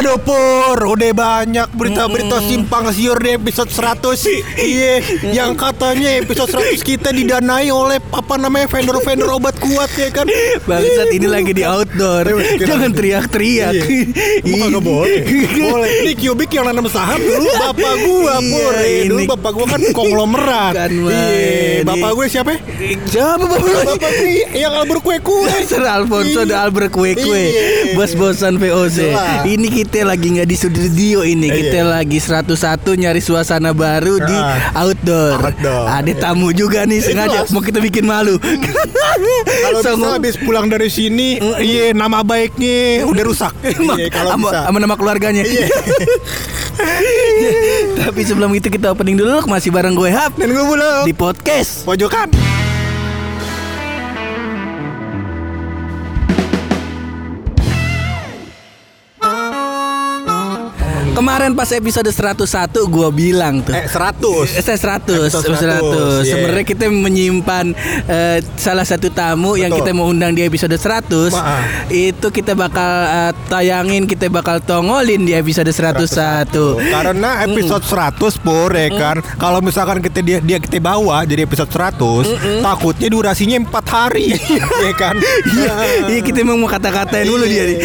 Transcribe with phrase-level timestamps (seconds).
[0.00, 4.16] Aduh Pur, udah banyak berita-berita simpang siur di episode 100
[4.56, 4.94] Iya,
[5.28, 10.24] yang katanya episode 100 kita didanai oleh apa namanya vendor-vendor obat kuat ya kan
[10.64, 12.32] Bangsat ini lagi di outdoor.
[12.56, 13.76] Jangan teriak-teriak.
[13.76, 14.08] Iya.
[14.40, 15.20] Kagak boleh
[15.52, 19.66] Boleh Ini Cubic yang nanam saham dulu bapak gua Iya, Pur Iya, Dulu bapak gua
[19.68, 21.84] kan konglomerat Kan, Iya.
[21.84, 22.56] Bapak gue siapa?
[23.04, 23.80] Siapa bapak lu?
[23.84, 26.64] Bapak gue yang albur kue-kue Sir Alfonso Iya.
[26.64, 27.92] Albert Kue Kue Iya.
[27.92, 29.12] Bos-bosan VOC.
[29.44, 31.46] Ini kita lagi nggak di studio ini.
[31.46, 31.56] Iya.
[31.56, 32.46] Kita lagi 101
[32.94, 34.70] nyari suasana baru di Ah.
[34.78, 35.42] outdoor.
[35.42, 35.84] Outdoor.
[35.90, 37.50] Ada tamu juga nih sengaja.
[37.50, 38.38] Mau kita bikin malu.
[39.40, 43.52] Kalau So, bisa habis pulang dari sini Iya nama baiknya udah rusak.
[43.90, 44.58] Iya kalau sama, bisa.
[44.70, 45.42] sama nama keluarganya.
[45.42, 45.66] Iya.
[48.00, 50.38] Tapi sebelum itu kita opening dulu Masih bareng gue Hap.
[50.38, 51.82] Dan gue pulang Di podcast.
[51.84, 52.30] Pojokan
[61.30, 66.26] Kemarin pas episode 101 gue bilang tuh Eh 100 Eh, saya 100, Episode 100, 100.
[66.26, 66.26] yeah.
[66.26, 67.66] Sebenarnya kita menyimpan
[68.10, 69.86] eh, salah satu tamu yang Betul.
[69.86, 71.30] kita mau undang di episode 100.
[71.30, 71.86] Maaf.
[71.86, 76.50] Itu kita bakal eh, tayangin, kita bakal tongolin di episode 101.
[76.90, 81.70] Karena episode 100 pur ya kan Kalau misalkan kita dia, dia kita bawa jadi episode
[81.70, 84.34] 100 Takutnya durasinya 4 hari
[84.82, 85.14] Ya kan
[85.46, 85.74] Iya,
[86.10, 87.78] iya kita emang mau kata-katain dulu dia nih.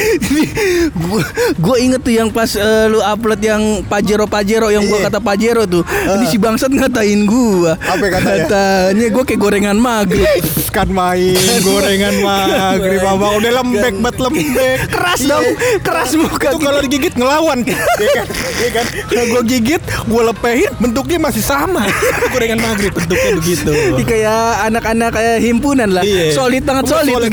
[1.61, 5.07] Gue inget tuh yang pas eh, lu upload yang Pajero Pajero yang gua Iya.
[5.07, 5.83] kata Pajero tuh.
[5.85, 7.75] Ini si bangsat ngatain gua.
[7.77, 8.43] Apa katanya?
[8.45, 10.43] Katanya gue kayak gorengan maghrib.
[10.69, 15.29] Kan main gorengan maghrib abang Udah lembek banget lembek keras Iya.
[15.31, 15.45] dong,
[15.79, 17.75] keras muka Itu kalau digigit ngelawan ya
[18.11, 18.27] kan,
[18.59, 18.85] ya kan?
[19.07, 21.87] Kalau gue gigit, gue lepehin Bentuknya masih sama
[22.27, 23.71] gorengan maghrib bentuknya begitu
[24.03, 26.03] kayak anak-anak eh, himpunan lah.
[26.03, 26.31] Iya.
[26.31, 27.31] Solid banget solid, Solid,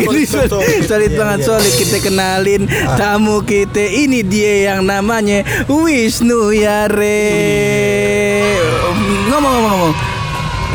[1.13, 1.47] Iya, banget iya.
[1.47, 1.73] solid.
[1.75, 2.63] Kita kenalin
[2.97, 3.83] tamu kita.
[3.83, 5.43] Ini dia yang namanya
[5.93, 7.21] Wisnu Yare.
[9.29, 10.22] Ngomong-ngomong.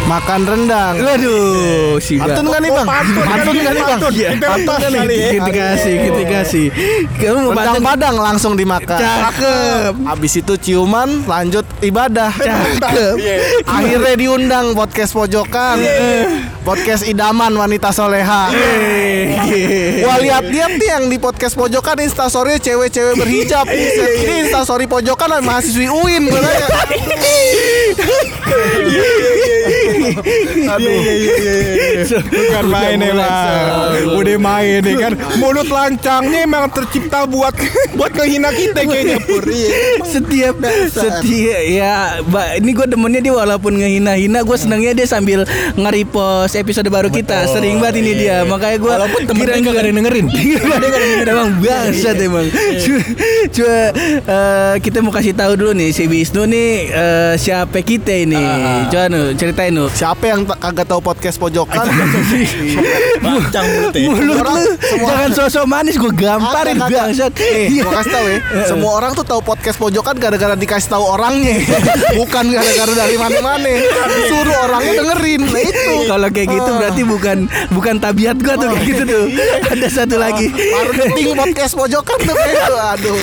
[0.07, 0.95] Makan rendang.
[1.03, 2.31] Waduh, si Bang.
[2.31, 2.87] Pantun kan nih bang?
[2.87, 3.99] pantun, kan nih bang?
[4.15, 5.19] Iya, pantun kan kali nih.
[5.35, 6.65] Kita kasih, kita kasih.
[7.19, 8.95] Kamu mau Rendang padang langsung dimakan.
[9.03, 9.93] Cakep.
[10.07, 12.31] Abis itu ciuman, lanjut ibadah.
[12.31, 13.15] Cakep.
[13.67, 15.83] Akhirnya diundang podcast pojokan.
[16.63, 18.47] Podcast idaman wanita soleha.
[18.55, 23.67] Eh, Gua lihat-lihat nih yang di podcast pojokan instastory cewek-cewek berhijab.
[23.67, 26.67] Ini instastory pojokan ada mahasiswi UIN gua tanya.
[30.77, 32.19] Aduh, iya, iya, iya, iya.
[32.21, 33.31] Bukan main emang.
[34.17, 35.13] Udah main ya kan.
[35.39, 37.53] Mulut lancangnya emang tercipta buat
[37.97, 39.17] Buat ngehina kita kayaknya.
[39.27, 39.43] Pur
[40.07, 40.55] setiap
[40.91, 41.23] setiap
[41.65, 45.43] ya ba, ini gue demennya dia walaupun ngehina-hina gue senangnya dia sambil
[45.75, 47.49] nge-repost episode baru kita.
[47.51, 48.45] Sering banget ini dia.
[48.47, 50.27] makanya gue Walaupun temennya nggak ada dengerin.
[50.67, 51.17] Gak ada yang dengerin.
[51.27, 52.45] Emang bangsat emang
[54.27, 58.39] eh, kita mau kasih tahu dulu nih si Wisnu nih eh, siapa kita ini?
[58.91, 61.81] Coba nu ceritain nu Siapa yang tak- kagak tahu podcast pojokan?
[63.17, 68.25] Lancang mulutnya mulut Orang- lu jangan sosok manis gue gamparin bangsat Eh, gua kasih tahu
[68.27, 68.37] ya.
[68.63, 71.57] Semua orang tuh tahu podcast pojokan gara-gara dikasih tahu orangnya.
[72.13, 73.73] Bukan gara-gara dari mana-mana.
[74.29, 75.41] Suruh orangnya dengerin.
[75.43, 75.91] Nah itu.
[76.05, 77.37] Kalau kayak gitu berarti bukan
[77.71, 79.23] bukan tabiat gua tuh kayak gitu tuh.
[79.65, 80.45] Ada satu lagi.
[80.53, 82.75] Marketing podcast pojokan tuh kayak gitu.
[82.77, 83.17] Aduh.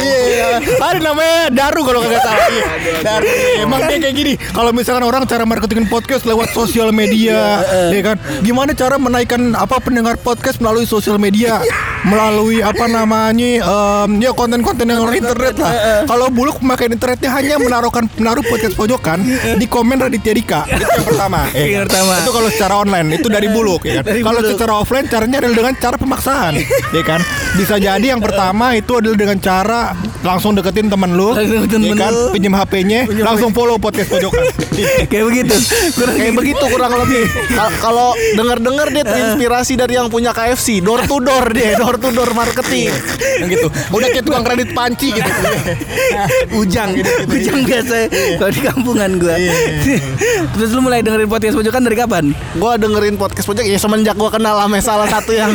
[0.00, 2.24] Iya, ada namanya Daru kalau kagak.
[2.24, 2.64] Iya,
[3.02, 3.26] Daru.
[3.60, 4.32] Emang dia kayak gini.
[4.40, 7.58] Kalau misalkan orang cara marketingin podcast lewat sosial media,
[7.94, 8.16] ya kan?
[8.46, 11.58] Gimana cara menaikkan apa pendengar podcast melalui sosial media?
[12.06, 13.58] Melalui apa namanya?
[13.58, 16.04] em, ya konten-konten yang internet lah.
[16.06, 19.24] Kalau buluk pemakai internetnya hanya menaruhkan menaruh podcast pojokan
[19.58, 20.60] di komen Raditya Dika.
[20.68, 21.40] Itu yang pertama.
[21.50, 21.84] ya Yang kan?
[21.90, 22.12] pertama.
[22.22, 24.04] Itu kalau secara online itu dari buluk ya kan?
[24.22, 26.52] Kalau secara offline caranya adalah dengan cara pemaksaan,
[26.92, 27.20] ya kan?
[27.56, 32.08] Bisa jadi yang pertama itu adalah dengan cara langsung deketin temen lu, ya temen kan?
[32.08, 32.32] lu.
[32.32, 34.48] Pinjem HP-nya, langsung follow podcast pojokan.
[35.12, 35.54] kayak begitu.
[35.94, 37.22] Kurang Kayak begitu kurang lebih.
[37.52, 42.08] Kal- Kalau denger-denger dia terinspirasi dari yang punya KFC, door to door dia, door to
[42.08, 42.88] door marketing.
[43.38, 43.68] yang gitu.
[43.92, 45.30] Udah kayak tukang kredit panci gitu.
[46.64, 46.96] ujang
[47.28, 48.08] ujang biasa
[48.40, 49.36] kalau di kampungan gua.
[50.56, 52.24] Terus lu mulai dengerin podcast pojokan dari kapan?
[52.56, 55.52] Gua dengerin podcast pojok ya semenjak gua kenal sama salah satu yang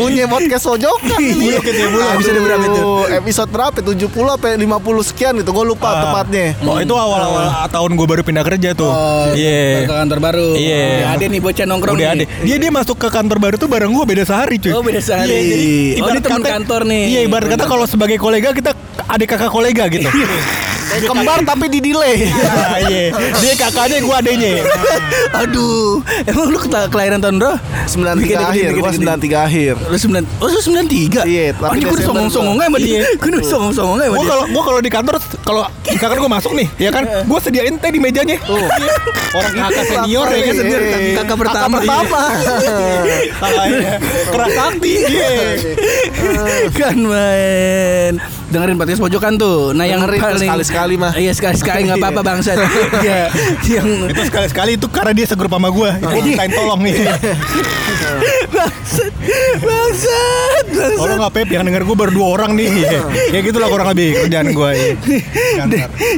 [0.00, 1.60] punya podcast pojokan ya,
[1.92, 2.08] buluk.
[2.16, 2.82] Episode berapa itu?
[3.12, 3.76] Episode berapa?
[4.06, 4.62] 70 apa 50
[5.04, 6.54] sekian itu gua lupa tepatnya.
[6.62, 8.90] Oh itu awal-awal tahun gue baru pindah kerja tuh.
[9.32, 9.84] Iya.
[9.84, 10.48] Ke kantor baru.
[10.54, 10.84] Iya.
[10.86, 12.24] Udah ada nih bocah nongkrong Udah ada.
[12.40, 14.72] Dia dia masuk ke kantor baru tuh bareng gue beda sehari cuy.
[14.72, 15.28] Oh, beda sehari.
[15.28, 17.02] Iya, jadi Oh, ibarat ini teman kata- kantor nih.
[17.06, 18.70] Iya ibarat kata kalau sebagai kolega kita
[19.06, 20.08] adik kakak kolega gitu.
[20.86, 22.30] Kembar tapi di delay.
[22.30, 23.10] Ah, Iya.
[23.36, 24.62] Dia kakaknya gua adenya.
[25.42, 27.58] Aduh, emang lu kela- kelahiran tahun berapa?
[27.84, 29.72] 93 akhir, gua 93 akhir.
[29.82, 31.26] Lu 9 Oh, lu 93?
[31.26, 33.00] Iya, Oh, tapi ini gue Desember songong-songong sama dia.
[33.12, 34.30] Gue udah songong-songong sama Gua dia.
[34.30, 37.90] kalau gua kalau di kantor kalau misalkan gua masuk nih, ya kan, gua sediain teh
[37.90, 38.36] di mejanya.
[38.38, 38.68] Iya.
[39.32, 41.14] Orang kakak senior ya kan senior Iya.
[41.18, 41.56] kakak pertama.
[41.56, 42.20] Kakak pertama.
[43.42, 43.90] Iya.
[44.26, 44.92] Keras sakti.
[45.06, 45.30] Iya.
[46.72, 48.14] kan main
[48.56, 51.12] dengerin podcast pojokan tuh nah yang Dengerin paling sekali-sekali mah.
[51.14, 52.56] iya sekali-sekali nggak apa-apa bangsat
[52.96, 53.28] Iya.
[53.68, 55.92] yang Itu sekali-sekali itu karena dia segrup sama gua.
[55.96, 56.96] Gua mintain tolong nih.
[58.48, 59.12] bangsat
[59.58, 62.70] bangsat bangsat Tolong nggak Pep yang denger gua baru dua orang nih.
[63.30, 64.70] Ya gitulah kurang lebih kerjaan gua.
[64.72, 64.94] Iya.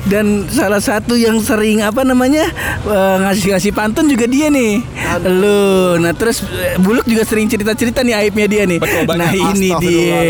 [0.05, 2.45] Dan- salah satu yang sering apa namanya
[2.85, 4.83] eh, ngasih-ngasih pantun juga dia nih
[5.25, 9.71] lu nah terus eh, buluk juga sering cerita-cerita nih aibnya dia nih Betul nah ini
[9.79, 10.21] dia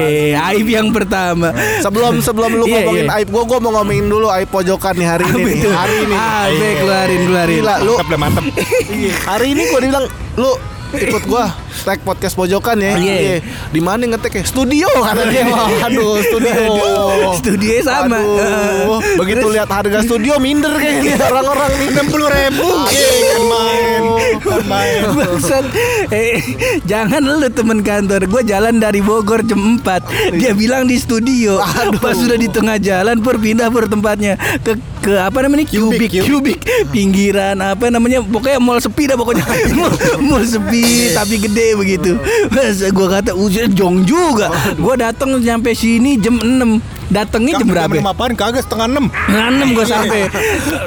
[0.46, 1.50] aib yang pertama
[1.80, 3.16] Sebelum sebelum lu Iya, ngomongin iya.
[3.16, 5.42] aib gua, gua mau ngomongin dulu aib pojokan nih hari ini.
[5.56, 5.70] nih.
[5.70, 6.14] Hari ini.
[6.14, 8.44] ah baik keluarin keluarin Gila, lu Mantap lah mantap.
[9.24, 10.50] hari ini gua dibilang lu
[10.90, 12.94] ikut gua tag podcast pojokan ya.
[12.96, 13.16] Iya.
[13.16, 13.36] Iya.
[13.68, 14.44] Di mana ngetek ya?
[14.44, 15.44] Studio kata dia.
[15.84, 16.52] Aduh, studio.
[17.36, 18.18] Studionya sama.
[18.18, 21.88] Aduh, begitu Terus- lihat harga studio minder kayaknya orang-orang nih.
[21.88, 22.68] Enam puluh ribu.
[22.88, 24.02] Iya, main.
[24.64, 25.00] Main.
[26.08, 26.40] Eh,
[26.84, 31.58] Jangan lu temen kantor Gue jalan dari Bogor jam 4 Dia bilang di studio
[31.98, 36.58] Pas sudah di tengah jalan Pur pindah pur tempatnya Ke ke apa namanya Kubik Kubik
[36.90, 39.44] Pinggiran apa namanya Pokoknya mall sepi dah pokoknya
[39.74, 39.92] Mall,
[40.28, 40.77] mall sepi
[41.14, 42.10] Tapi gede begitu.
[42.54, 44.50] Mas gue kata Ujian jong juga.
[44.76, 47.92] Gue datang nyampe sini jam 6 Datangnya jam berapa?
[47.96, 48.32] Jam apaan?
[48.36, 49.06] Kagak setengah enam.
[49.32, 50.28] Enam gue sampai.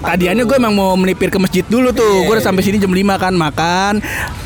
[0.05, 2.29] Tadiannya gue emang mau melipir ke masjid dulu tuh.
[2.29, 3.93] Gue udah sampai sini jam 5 kan makan.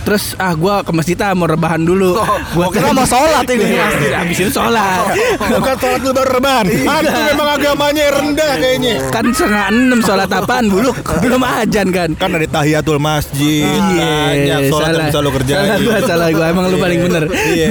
[0.06, 2.16] Terus ah gue ke masjid ah, mau rebahan dulu.
[2.54, 3.76] Gua kira mau sholat ini.
[3.76, 5.18] Iya, Habis itu sholat.
[5.42, 6.66] Bukan sholat lu baru rebahan.
[6.70, 8.94] Itu memang agamanya rendah kayaknya.
[9.10, 13.66] kan setengah enam sholat apaan buluk belum ajan kan Kan ada tahiyatul masjid.
[13.66, 15.58] Banyak sholat yang bisa lu kerjain.
[15.58, 16.46] Salah gua, salah gua.
[16.54, 17.24] Emang lu paling bener.
[17.34, 17.68] Iya.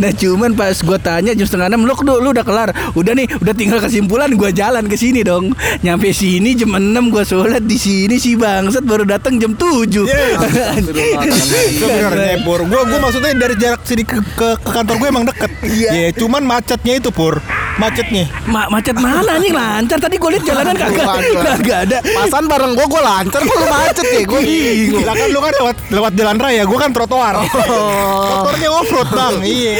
[0.00, 2.72] Nah cuman pas gua tanya jam setengah enam, lu, lu udah kelar.
[2.96, 5.52] Udah nih, udah tinggal kesimpulan gua jalan ke sini dong.
[5.84, 11.84] Nyampe sini jam 6 gua sholat di sini si bangsat baru datang jam 7 Itu
[11.84, 12.64] bener Pur.
[12.64, 15.52] Gua gua maksudnya dari jarak sini ke, ke, ke kantor gue emang deket.
[15.60, 16.16] Iya.
[16.16, 17.44] cuman macetnya itu Pur.
[17.74, 18.24] Macetnya.
[18.46, 21.06] Ma macet mana nih lancar tadi gue liat jalanan kagak
[21.42, 24.22] kagak ada Pasan bareng gua gua lancar kok lu macet ya.
[24.22, 25.02] Gua bingung.
[25.02, 27.34] Gila kan lu kan lewat lewat jalan raya, gua kan trotoar.
[27.50, 29.34] Trotoarnya off road bang.
[29.42, 29.72] Iya.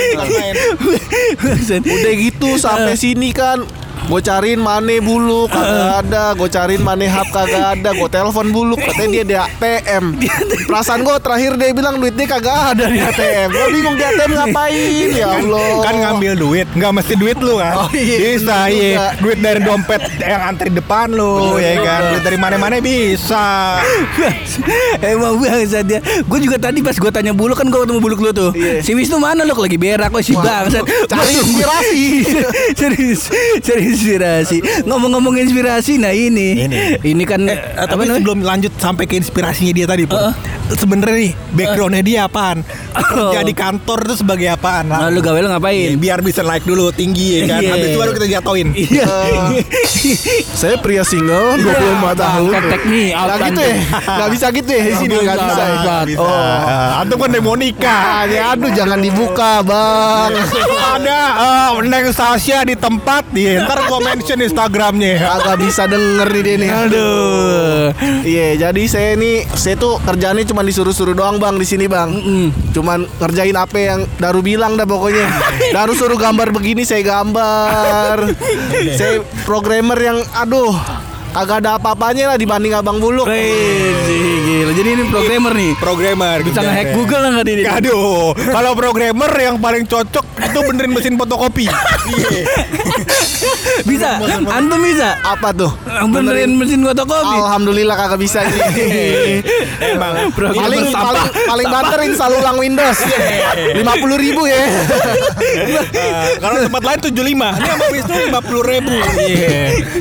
[1.94, 3.62] Udah gitu sampai sini kan
[4.04, 8.76] Gue cariin mane buluk kagak ada, gue cariin mane hap kagak ada, gue telepon buluk
[8.76, 10.04] katanya dia di ATM.
[10.68, 13.48] Perasaan gue terakhir dia bilang duitnya kagak ada di ATM.
[13.48, 15.68] Gue bingung di ATM ngapain ya Allah.
[15.88, 17.74] Kan ngambil duit, nggak mesti duit lu kan?
[17.80, 19.16] Oh, iya, bisa, iya.
[19.24, 22.00] Duit dari dompet yang antri depan lu, ya kan?
[22.12, 23.80] Duit dari mana-mana bisa.
[25.00, 28.30] Emang bangsat dia Gue juga tadi pas gue tanya Buluk kan gue ketemu Buluk lu
[28.30, 28.80] tuh Iya.
[28.84, 32.04] Si Wisnu mana lu lagi berak kok si bangsat cari inspirasi.
[32.78, 33.32] Serius
[33.64, 36.79] Cari inspirasi Ngomong-ngomong inspirasi Nah ini Ini.
[37.00, 40.19] Ini kan Eh, apa tapi sebelum lanjut sampai ke inspirasinya dia tadi, Pur.
[40.19, 40.35] Heeh.
[40.64, 42.64] Sebenarnya nih, backgroundnya dia apaan?
[42.94, 44.88] Kerja di kantor itu sebagai apaan?
[44.88, 45.88] Nah, lu gawe lu Ya, ngapain?
[46.00, 47.61] biar bisa naik dulu tinggi ya kan.
[47.61, 47.70] Iya.
[47.76, 48.69] Habis itu baru kita jatuhin.
[48.75, 49.06] Iya
[50.61, 52.50] Saya pria single 25 tahun.
[52.52, 53.75] Kontak nih Gak gitu ya?
[54.05, 55.62] Gak bisa gitu ya di sini gak bisa.
[55.62, 55.96] ya?
[56.05, 56.20] Bisa.
[56.20, 57.00] Oh.
[57.02, 57.31] Antum kan.
[57.84, 60.32] Ah, ya aduh jangan dibuka bang.
[60.94, 63.64] Ada eh, Neng Sasha di tempat nih.
[63.64, 65.21] Ntar gua mention Instagramnya.
[65.21, 66.71] Agak bisa denger nih dia nih.
[66.71, 67.85] Aduh
[68.25, 72.14] Iya, jadi saya ini saya tuh kerjaannya cuma disuruh-suruh doang bang di sini bang.
[72.70, 75.26] Cuman ngerjain apa yang Daru bilang dah pokoknya.
[75.75, 78.30] Daru suruh gambar begini saya gambar.
[79.00, 81.03] saya programmer yang aduh
[81.35, 83.26] agak ada apa-apanya lah dibanding abang buluk.
[83.26, 83.93] Wih,
[84.47, 84.73] gila.
[84.75, 86.37] Jadi ini programmer nih Programmer.
[86.47, 87.62] Bisa nge-hack Google lah nggak ini?
[87.67, 91.67] Aduh, kalau programmer yang paling cocok itu benerin mesin fotokopi.
[91.67, 92.43] Iya.
[93.85, 95.73] Bisa Antum bisa Apa tuh?
[95.85, 99.41] Benerin mesin fotokopi Alhamdulillah kagak bisa ini.
[99.95, 102.99] Emang paling paling paling banter install ulang Windows.
[103.79, 104.59] Lima puluh ribu ya.
[104.64, 108.95] Nah, kalau tempat lain 75 Ini sama Wisnu 50 ribu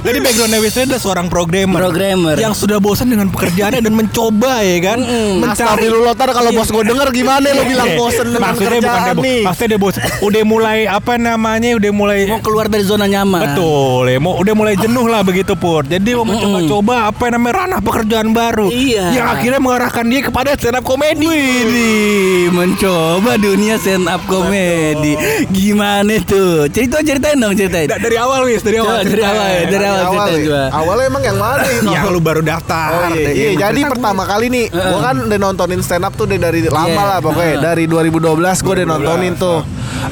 [0.03, 2.35] Jadi backgroundnya Wisnu ada suara seorang programmer, Programmer.
[2.35, 4.99] yang sudah bosan dengan pekerjaannya dan mencoba ya kan,
[5.39, 8.83] mencari Astagfirullah tar kalau bos gue denger gimana lo bilang Eh, bosen dengan maksudnya bukan
[8.83, 9.41] kerjaan dia nih.
[9.43, 10.01] maksudnya dia bosan.
[10.21, 11.69] Udah mulai apa namanya?
[11.73, 13.39] Udah mulai Mau keluar dari zona nyaman.
[13.45, 15.85] Betul, ya, mau udah mulai jenuh lah begitu pur.
[15.85, 18.67] Jadi mau mencoba-coba apa yang namanya ranah pekerjaan baru.
[18.67, 19.05] Iya.
[19.13, 21.23] Yang akhirnya mengarahkan dia kepada stand up comedy.
[21.23, 25.15] Widih, mencoba dunia stand up comedy.
[25.49, 26.65] Gimana tuh?
[26.67, 27.85] Cerita ceritain dong, ceritain.
[27.85, 28.99] Da- dari awal wis, dari awal.
[28.99, 30.63] Coba, dari awal ya, dari awal awal, ceritain coba.
[30.73, 31.77] Awalnya emang yang mana nih?
[31.85, 32.89] Yang lu baru daftar.
[32.89, 33.49] Oh iya, ya iya.
[33.53, 33.61] kan?
[33.69, 37.09] jadi pertama kali nih, gua kan udah nontonin stand up tuh dari lama Iya.
[37.13, 37.55] lah pokoknya.
[37.61, 39.59] Dari 2012 gua udah nontonin tuh.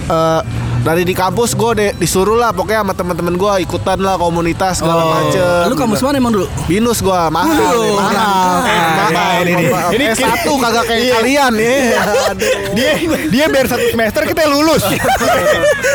[0.06, 0.42] Eh,
[0.82, 5.06] dari di kampus gue udah disuruh lah pokoknya sama teman-teman gue ikutan lah komunitas segala
[5.06, 5.70] macem.
[5.70, 6.48] Lu kampus mana emang dulu?
[6.66, 8.18] Binus gua mahal, nih, mahal.
[8.18, 9.12] mahal.
[9.14, 9.40] Mahal.
[9.42, 11.14] Ini, ini, ini S1 kagak kayak Iya.
[11.18, 11.78] kalian ya.
[12.74, 12.92] Dia
[13.30, 14.84] dia bayar satu semester kita lulus.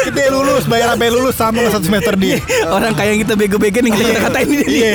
[0.06, 2.38] kita lulus bayar sampai lulus sama satu semester dia.
[2.70, 4.66] Orang kayak yang kita bego-bego nih kita katain ini.
[4.66, 4.92] Iya.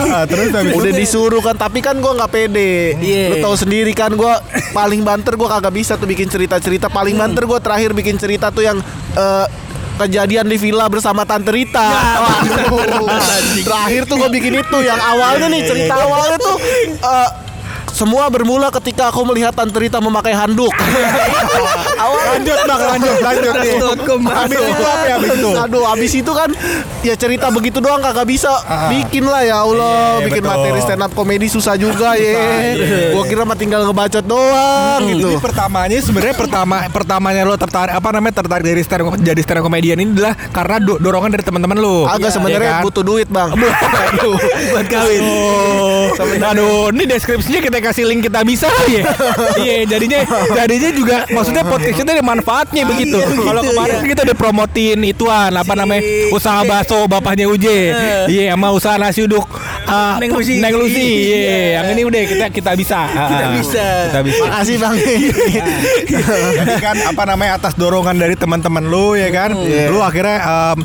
[0.00, 2.96] Ah, terus Udah disuruh kan tapi kan gua nggak pede.
[2.96, 3.24] Iya.
[3.32, 4.40] Lu tahu sendiri kan gua
[4.72, 6.88] paling banter gua kagak bisa tuh bikin cerita-cerita.
[6.88, 8.78] Paling banter gua terakhir bikin cerita tuh yang
[9.14, 9.46] eh,
[10.00, 11.88] kejadian di villa bersama Tante Rita.
[12.72, 13.06] Waduh.
[13.60, 16.56] Terakhir tuh gua bikin itu yang awalnya nih cerita awalnya tuh
[16.96, 17.28] eh,
[18.00, 20.72] semua bermula ketika aku melihat Tante Rita memakai handuk.
[22.30, 23.72] lanjut bang lanjut lanjut nih.
[23.76, 25.48] Habis itu apa ya habis itu?
[25.52, 26.48] Aduh, abis itu kan
[27.02, 28.48] ya cerita begitu doang kagak bisa
[28.88, 30.52] bikin lah ya Allah, Iya, bikin betul.
[30.54, 32.72] materi stand up komedi susah juga ya.
[33.12, 35.28] Gua kira mah tinggal ngebacot doang gitu.
[35.28, 39.58] Jadi pertamanya sebenarnya pertama pertamanya lo tertarik apa namanya tertarik dari stand up, jadi stand
[39.58, 42.06] up comedian ini adalah karena do- dorongan dari teman-teman lo.
[42.06, 42.82] Agak Iya sebenarnya kan?
[42.82, 43.52] butuh duit, Bang.
[44.72, 45.22] Buat kawin.
[46.40, 49.04] Aduh, ini deskripsinya kita kasih link kita bisa kali ya.
[49.60, 50.20] Iya, jadinya
[50.54, 53.18] jadinya juga maksudnya podcast itu ada manfaatnya begitu.
[53.18, 57.92] Kalau kemarin kita udah promotin ituan apa namanya usaha bakso bapaknya Uje.
[58.30, 59.44] Iya, sama usaha nasi uduk
[59.84, 60.62] uh, Neng Lucy.
[60.62, 61.08] Neng Lucy.
[61.34, 63.00] Iya, yang ini udah kita kita bisa.
[63.10, 63.86] Kita bisa.
[64.08, 64.42] Kita bisa.
[64.46, 64.94] Makasih, Bang.
[66.56, 69.90] Jadi kan apa namanya atas dorongan dari teman-teman lu ya kan, Iya.
[69.90, 70.78] lu akhirnya em,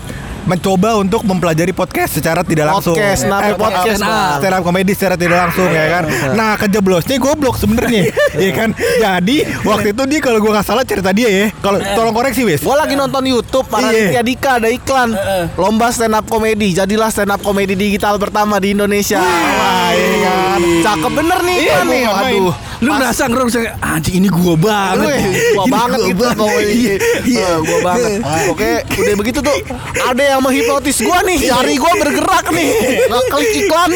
[0.46, 2.94] mencoba untuk mempelajari podcast secara tidak langsung.
[2.94, 3.25] Podcast,
[3.56, 4.38] podcast, eh, Bang.
[4.40, 6.04] stand up comedy secara tidak langsung ya kan.
[6.32, 8.70] Nah kejeblosnya goblok sebenarnya, ya kan.
[8.75, 12.62] Jadi waktu itu dia kalau gua nggak salah cerita dia ya, kalau tolong koreksi wis.
[12.62, 14.22] Gua lagi nonton YouTube Paraditya Iya.
[14.22, 15.10] Dika ada iklan
[15.56, 16.72] lomba stand up komedi.
[16.72, 19.18] Jadilah stand up komedi digital pertama di Indonesia.
[19.18, 20.60] Wah, iya kan.
[20.82, 22.04] Cakep bener nih Iya, iklan gua nih.
[22.06, 22.44] ngapain?
[22.75, 22.84] Aduh.
[22.84, 25.08] Lu Pas- merasa ngerong saya, anjing ini gua banget.
[25.53, 26.74] Gua Ini banget gua gitu ini.
[26.75, 27.46] Iya, iya.
[27.46, 28.20] Eh, gua banget.
[28.50, 29.58] Oke, udah begitu tuh
[29.98, 31.39] ada yang menghipnotis gua nih.
[31.41, 32.70] Jari gua bergerak nih.
[33.05, 33.89] Ngeklik iklan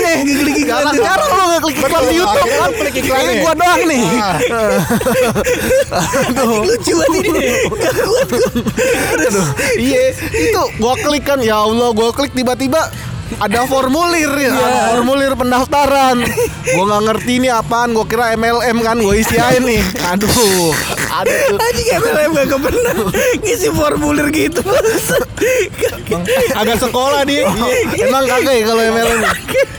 [0.64, 1.04] Jangan tuh.
[1.04, 2.70] jarang lu ngeklik iklan di YouTube kan.
[2.72, 4.02] klik Iklannya gua doang nih.
[5.90, 7.30] Anjing lucu banget ini.
[7.76, 8.50] Gak kuat gua.
[9.20, 12.88] Aduh, iya, itu gua klik kan ya Allah, gua klik tiba-tiba
[13.38, 16.18] ada formulir ya, ada formulir pendaftaran.
[16.68, 19.78] Gua nggak ngerti ini apaan, gua kira MLM kan, gua isi aja nih.
[20.08, 20.74] Aduh,
[21.08, 21.58] ada tuh.
[21.60, 22.96] Anjing MLM gak bener
[23.40, 24.62] Ngisi formulir gitu
[26.56, 27.46] Agak sekolah dia.
[28.00, 29.22] Emang kagak ya kalau MLM?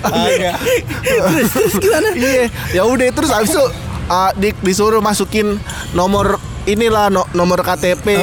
[0.02, 0.54] Agak.
[1.02, 2.08] Terus terus gimana?
[2.12, 3.64] Iya, ya udah terus abis itu
[4.06, 5.58] ah, di, disuruh masukin
[5.92, 8.06] nomor inilah no- nomor KTP.
[8.06, 8.20] iya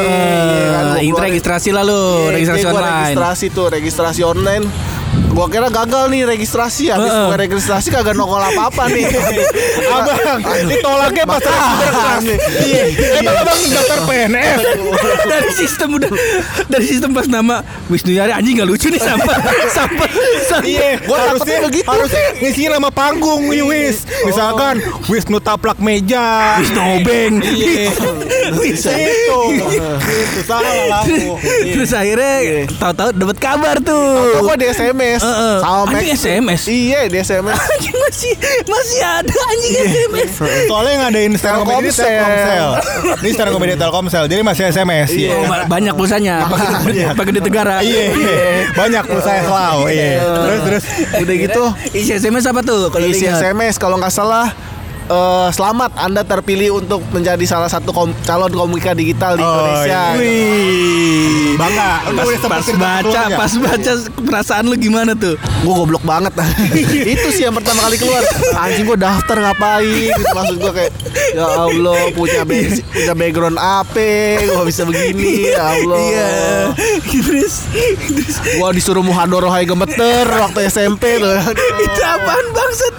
[0.70, 1.24] kan, gua Eh, keluarin.
[1.28, 2.94] registrasi lah lu, Iya, registrasi iya, online.
[3.04, 4.66] registrasi tuh, registrasi online.
[5.38, 7.28] Gua kira gagal nih registrasi Habis Heeh.
[7.30, 9.06] gua registrasi kagak nongol apa-apa nih
[9.94, 12.36] Abang, ditolaknya pas Makanya.
[12.60, 12.84] Iya,
[13.22, 14.60] emang abang daftar PNS.
[15.32, 16.10] dari sistem udah
[16.66, 19.38] dari sistem pas nama Wisnu Yari anjing gak lucu nih sampah
[19.70, 20.10] sampah.
[20.66, 21.86] Iya, Gua harusnya begitu.
[21.86, 24.10] harusnya ngisiin nama panggung nih, Wis.
[24.26, 26.58] Misalkan Wisnu taplak meja.
[26.58, 27.46] Wisnu obeng.
[27.46, 27.94] Iya.
[28.58, 28.90] Bisa.
[28.90, 29.40] Itu.
[30.02, 31.38] Itu salah aku.
[31.70, 32.34] Terus akhirnya
[32.74, 34.42] tahu-tahu dapat kabar tuh.
[34.42, 35.56] Gua di SMS Heeh.
[35.60, 36.62] Sama Anjing Max SMS?
[36.66, 40.30] Iya di SMS Anjing masih masih ada anjing SMS.
[40.66, 42.70] Soalnya ngadain stand up comedy di Telkomsel.
[43.18, 44.24] Ini stand up comedy di Telkomsel.
[44.26, 45.10] Jadi masih SMS.
[45.10, 45.36] Oh, Iya.
[45.44, 46.36] ba- banyak pulsanya
[47.20, 47.78] pakai di Tegara.
[47.80, 48.38] Iya, iya.
[48.72, 49.84] banyak pulsa selalu.
[49.90, 50.10] Iya.
[50.24, 50.84] Terus terus.
[51.18, 53.26] Udah gitu Isi SMS apa tuh kalau Isi?
[53.26, 54.52] SMS kalau nggak salah
[55.08, 60.02] eh, selamat Anda terpilih untuk menjadi salah satu kom- calon komika digital di Oh, Indonesia.
[60.14, 60.18] iya.
[60.18, 61.56] Wih.
[61.58, 61.90] Bangga.
[62.08, 65.34] Pas, pas sebutin baca, pas baca perasaan lu gimana tuh?
[65.58, 66.30] Gue goblok banget
[67.14, 68.22] Itu sih yang pertama kali keluar
[68.56, 70.92] Anjing gue daftar ngapain gitu Maksud gue kayak
[71.34, 76.30] Ya Allah punya, basic- punya background apa Gue bisa begini Ya Allah Iya.
[77.04, 77.66] Terus,
[78.06, 81.34] terus Gue disuruh muhadoroh hai gemeter Waktu SMP tuh
[81.80, 82.94] itu apaan bangsat?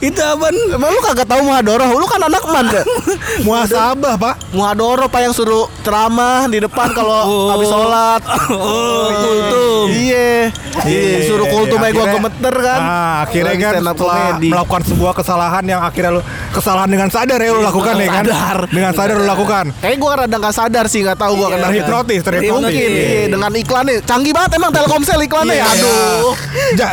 [0.00, 0.54] Itu apaan?
[0.68, 1.88] Emang lu kagak tahu muhadoroh.
[1.98, 2.66] Lu kan anak man?
[3.46, 4.34] Muasabah, Pak.
[4.54, 8.22] Muhadoroh Pak yang suruh ceramah di depan kalau habis sholat.
[8.54, 9.86] Oh, kultum.
[9.90, 10.54] Iya.
[10.86, 12.80] Iya, suruh kultum aja gua gemeter kan.
[12.80, 16.22] Ah, akhirnya kan setelah melakukan sebuah kesalahan yang akhirnya lu
[16.54, 18.24] kesalahan dengan sadar ya lu lakukan ya kan?
[18.24, 18.58] Sadar.
[18.70, 19.64] Dengan sadar lu lakukan.
[19.82, 21.72] Kayak gue rada gak sadar sih nggak tahu gue Iya, kenapa.
[21.74, 22.20] Terhipnotis.
[22.50, 25.66] Mungkin iya, dengan iklannya canggih banget emang Telkomsel iklannya ya.
[25.66, 26.32] Aduh.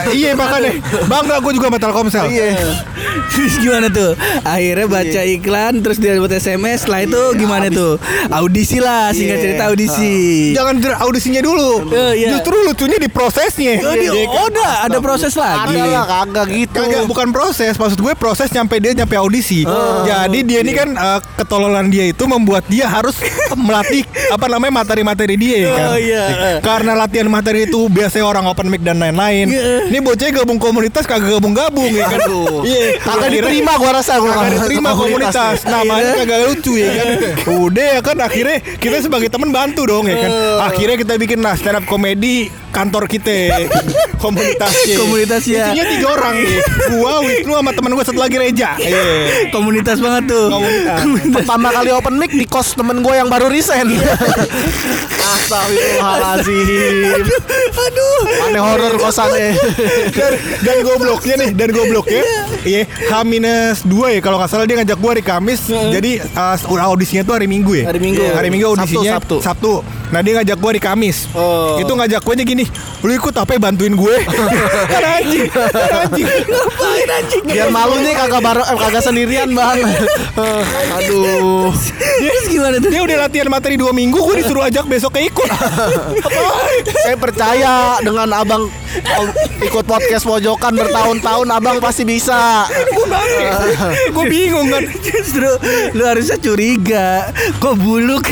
[0.10, 0.72] Iya makanya
[1.06, 2.58] Bangga gue juga sama Telkomsel Iya.
[3.62, 4.12] Gimana tuh?
[4.50, 6.84] Akhirnya baca iklan terus dia buat SMS.
[6.84, 8.00] Setelah itu gimana tuh?
[8.30, 9.44] Audisi lah, singkat Iya.
[9.44, 10.16] cerita audisi.
[10.51, 12.30] Jangan der- audisinya dulu iya.
[12.32, 15.75] Justru lucunya di prosesnya Oh, di- Iya oh, udah ada proses lagi.
[15.75, 16.80] Ada lah kagak gitu.
[16.80, 19.63] Kagak bukan proses, maksud gue proses nyampe dia nyampe audisi.
[19.63, 20.04] Oh.
[20.04, 23.13] Jadi dia ini kan eh, ketololan dia itu membuat dia harus
[23.58, 25.86] melatih apa namanya materi-materi dia ya kan.
[25.86, 26.24] Oh, iya.
[26.60, 29.50] Karena latihan materi itu biasanya orang open mic dan lain-lain.
[29.50, 29.89] Iya.
[29.89, 32.20] Ini bocahnya gabung komunitas kagak gabung-gabung ya kan.
[32.63, 35.56] Iya, Kagak diterima gua rasa gua Kagak diterima komunitas.
[35.63, 36.13] Namanya Iya.
[36.20, 37.08] kagak lucu ya kan.
[37.58, 40.29] Udah ya kan akhirnya kita sebagai teman bantu dong ya kan.
[40.63, 43.29] Akhirnya kita bikin lah stand up komedi kantor kita
[44.24, 44.96] komunitasnya.
[44.96, 45.62] Komunitasnya.
[45.65, 46.58] Isinya tiga orang nih.
[46.91, 48.75] Gua, Wisnu sama teman gua satu lagi Reja.
[48.77, 49.01] Iya.
[49.50, 50.46] Komunitas banget tuh.
[50.48, 50.98] Komunitas.
[51.34, 53.88] Pertama kali open mic di kos temen gue yang baru resign.
[55.17, 57.24] Astagfirullahaladzim.
[57.74, 58.20] Aduh.
[58.44, 59.53] Aneh horor kosannya.
[60.12, 62.22] dan, dan gobloknya nih dan gobloknya
[62.63, 65.72] iya H minus dua ya kalau nggak salah dia ngajak gua hari Kamis.
[65.72, 67.88] Jadi uh, audisinya tuh hari Minggu ya?
[67.88, 68.27] Hari Minggu.
[68.36, 69.74] hari Minggu audisinya Sabtu, Sabtu
[70.08, 71.78] nah dia ngajak gua hari Kamis Oh.
[71.78, 72.66] itu ngajak gua aja gini
[73.00, 74.16] lu ikut apa ya bantuin gue
[74.94, 77.44] kan anjing kan anjing Ngapain anjing?
[77.46, 79.80] Biar malunya kagak baru eh, kagak sendirian bang.
[80.98, 81.70] Aduh.
[82.18, 82.90] Terus gimana tuh?
[82.90, 85.50] dia udah latihan materi dua minggu gue disuruh ajak besok ke ikut
[87.06, 88.66] Saya percaya dengan abang
[89.60, 92.66] ikut podcast pojokan bertahun-tahun abang pasti bisa.
[94.10, 95.48] gue bingung kan Justru
[95.94, 98.26] lu harusnya curiga Kok buluk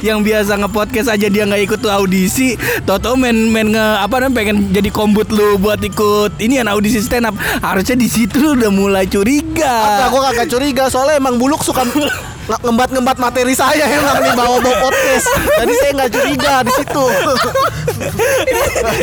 [0.00, 2.54] yang biasa nge-podcast aja dia nggak ikut tuh audisi.
[2.86, 6.38] Toto main main nge apa namanya pengen jadi kombut lu buat ikut.
[6.38, 9.18] Ini yang audisi stand up Harusnya di situ udah mulai Apa?
[9.18, 11.82] Curiga gue kagak curiga soalnya emang buluk suka
[12.48, 15.26] ngembat-ngembat materi saya emang nih bawa-bawa podcast.
[15.60, 17.04] Jadi saya nggak curiga di situ.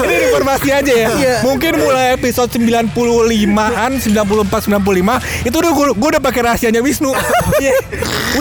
[0.02, 1.10] ini informasi aja ya.
[1.14, 1.36] Iya.
[1.46, 7.14] Mungkin mulai episode 95-an, 94 95 itu udah gue gue udah pakai rahasianya Wisnu.
[7.62, 7.74] Iya.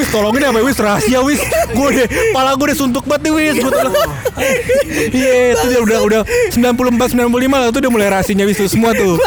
[0.01, 1.41] Wis tolongin ya Wis rahasia Wis.
[1.77, 3.57] Gue deh pala gue udah suntuk banget nih Wis.
[5.15, 6.21] Iya, itu dia udah udah
[6.51, 7.31] 94 95
[7.61, 9.21] lah itu udah mulai rahasianya Wisnu semua tuh.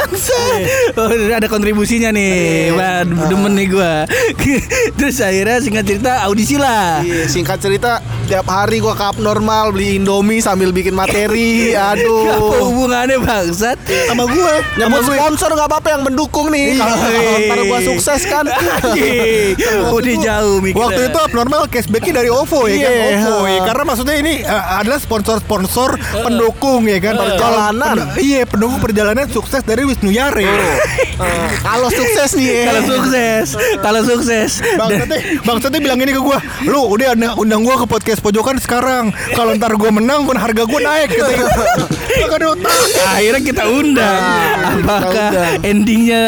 [0.98, 4.10] Oh, ada kontribusinya nih Wah, demen nih gua
[4.98, 9.96] Terus akhirnya singkat cerita audisi lah Iya, singkat cerita tiap hari gua ke abnormal beli
[9.96, 11.72] Indomie sambil bikin materi.
[11.76, 12.64] Apa Aduh.
[12.66, 13.76] hubungannya bangsat
[14.06, 14.56] Sama gue.
[14.78, 16.76] Nyambut sponsor nggak apa-apa yang mendukung nih.
[16.76, 18.46] Kalau kalau ntar gua sukses kan.
[18.52, 19.56] Anjing.
[19.90, 23.04] Udah jauh mikirnya Waktu itu abnormal cashbacknya dari OVO ya kan Iya.
[23.18, 27.96] OVO ya karena maksudnya ini uh, adalah sponsor-sponsor pendukung ya kan Perjalanan.
[28.16, 30.44] Iya pendukung perjalanan sukses dari Wisnu Yare
[31.18, 32.64] Eh, Kalau sukses nih ya.
[32.70, 33.46] Kalau sukses
[33.78, 38.62] Kalau sukses Bang Tete bilang ini ke gua, lu udah undang, gua ke podcast pojokan
[38.62, 39.10] sekarang.
[39.34, 41.10] Kalau ntar gua menang, pun harga gua naik.
[41.12, 41.26] Gitu.
[43.04, 44.22] Akhirnya kita undang.
[44.82, 45.66] Apakah undang.
[45.66, 46.22] endingnya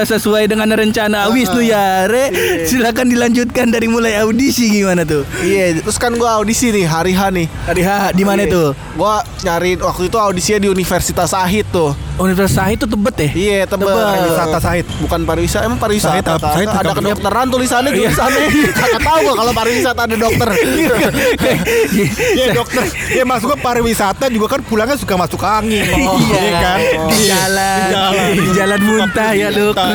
[0.00, 2.30] eh, sesuai dengan rencana Wisnu Yare?
[2.68, 5.24] Silakan dilanjutkan dari mulai audisi gimana tuh?
[5.40, 7.46] Iya, terus kan gua audisi nih hari H nih.
[7.66, 8.52] Tadi ha, di mana Iya.
[8.52, 8.68] tuh?
[8.94, 11.92] Gua nyari waktu itu audisinya di Universitas Sahid tuh.
[12.14, 13.28] Universitas itu tebet ya?
[13.28, 13.90] Iya, tebel.
[13.90, 14.86] Pariwisata Sahid.
[14.98, 16.38] Bukan pariwisata, emang pariwisata.
[16.38, 16.54] Sahid.
[16.54, 18.42] Sahid ada kedokteran tulisannya tulisannya.
[18.70, 20.48] Kagak tahu gua kalau pariwisata ada dokter.
[22.34, 22.82] Iya dokter.
[23.10, 25.82] Ya masuk ke pariwisata juga kan pulangnya suka masuk angin.
[26.24, 26.78] Iya kan?
[26.78, 27.26] Di Iya.
[27.26, 28.28] jalan, Di jalan.
[28.34, 29.48] di jalan muntah ya.
[29.50, 29.86] Muntah.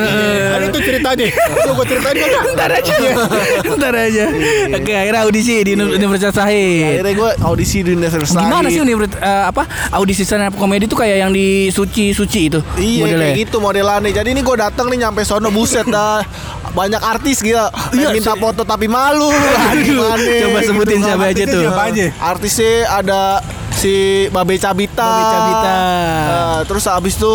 [0.49, 1.25] Ada itu ceritanya.
[1.65, 2.29] Lu gua ceritain kan?
[2.49, 2.93] Ntar aja,
[3.75, 4.25] ntar aja.
[4.73, 6.99] Oke, akhirnya audisi di Universitas Sahid.
[6.99, 8.75] Akhirnya gua audisi di Universitas Gimana Sahid.
[8.75, 12.59] sih universitas eh, apa audisi stand up comedy itu kayak yang di Suci Suci itu?
[12.75, 13.23] Iya modelnya?
[13.25, 14.11] kayak gitu modelannya.
[14.11, 16.21] Jadi ini gue datang nih nyampe sono buset dah
[16.71, 17.57] banyak artis gitu.
[17.91, 19.29] Iya, minta se- foto tapi malu.
[19.85, 20.67] Gimana coba gitu.
[20.67, 21.61] sebutin siapa aja Artisnya tuh.
[21.63, 22.05] Siapa aja?
[22.19, 23.21] Artisnya ada
[23.71, 23.93] si
[24.29, 25.05] Babe Cabita.
[25.05, 25.73] Babe Cabita.
[25.73, 27.33] Eh, terus abis itu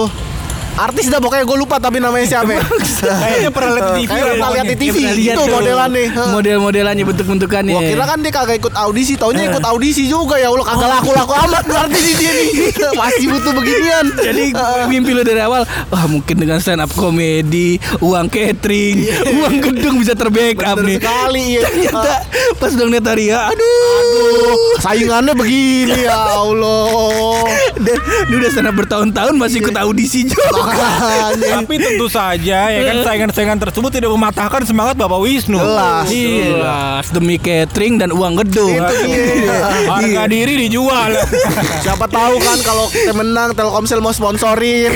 [0.74, 2.58] artis dah pokoknya gue lupa tapi namanya siapa.
[3.24, 4.10] Kayaknya pernah lihat di TV.
[4.14, 4.96] Pernah lihat di Ya, TV
[5.32, 6.04] itu modelannya.
[6.10, 6.30] Heeh.
[6.34, 7.74] Model-modelannya bentuk-bentukannya.
[7.74, 11.34] Gua kira kan dia kagak ikut audisi, taunya ikut audisi juga ya Allah kagak laku-laku
[11.48, 12.48] amat berarti di dia nih.
[12.94, 14.04] Masih butuh beginian.
[14.14, 14.44] Jadi
[14.88, 19.06] mimpi lu dari awal Wah mungkin dengan stand up comedy Uang catering
[19.40, 21.62] Uang gedung bisa terbackup nih sekali ya.
[21.66, 22.12] Ternyata
[22.58, 27.48] pas udah ngeliat Aria Aduh Aduh, saingannya begini ya Allah.
[27.84, 30.63] Dan dia udah sana bertahun-tahun masih ikut audisi juga.
[30.64, 31.20] Makanya.
[31.60, 35.60] Tapi tentu saja ya kan saingan-saingan tersebut tidak mematahkan semangat Bapak Wisnu.
[35.60, 36.08] Jelas.
[36.08, 37.04] Jelas.
[37.12, 38.72] Demi catering dan uang gedung.
[38.72, 39.56] Itu dia.
[39.88, 41.12] Harga diri dijual.
[41.84, 44.92] Siapa tahu kan kalau kita menang Telkomsel mau sponsorin.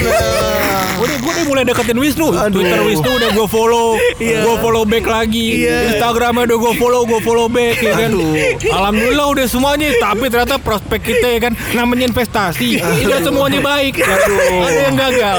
[0.99, 2.33] Udah gue udah mulai deketin Wisnu.
[2.51, 3.89] Twitter Wisnu udah gue follow.
[4.19, 5.69] Gue follow back lagi.
[5.69, 8.11] Instagramnya udah gue follow Gue follow back ya kan.
[8.65, 9.89] Alhamdulillah udah semuanya.
[9.99, 12.81] Tapi ternyata prospek kita ya kan Namanya investasi.
[12.81, 14.01] Tidak semuanya baik.
[14.03, 15.39] Ada yang gagal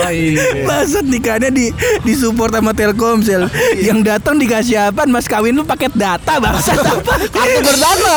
[0.65, 1.71] Maksud nikahnya di
[2.03, 3.47] di support sama Telkomsel.
[3.79, 5.07] Yang datang dikasih apa?
[5.09, 7.13] Mas kawin lu paket data bangsa apa?
[7.35, 8.13] Kartu berdana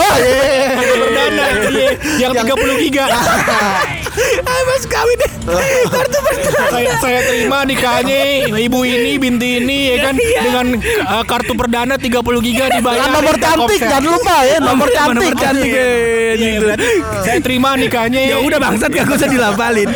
[0.76, 3.04] Perdana iya, Yang 30 giga.
[4.44, 6.66] Ah, Mas kawin kartu berdana.
[6.70, 10.66] saya, saya terima nikahnya Ibu ini binti ini ya kan Dengan
[11.04, 15.32] uh, kartu perdana 30 giga dibayar Dengan nomor cantik jangan lupa ya nomor cantik.
[15.32, 15.68] Nomor cantik.
[15.68, 16.66] Iya, eh, iya, gitu.
[17.22, 19.88] saya terima nikahnya Ya udah bangsat gak usah dilapalin.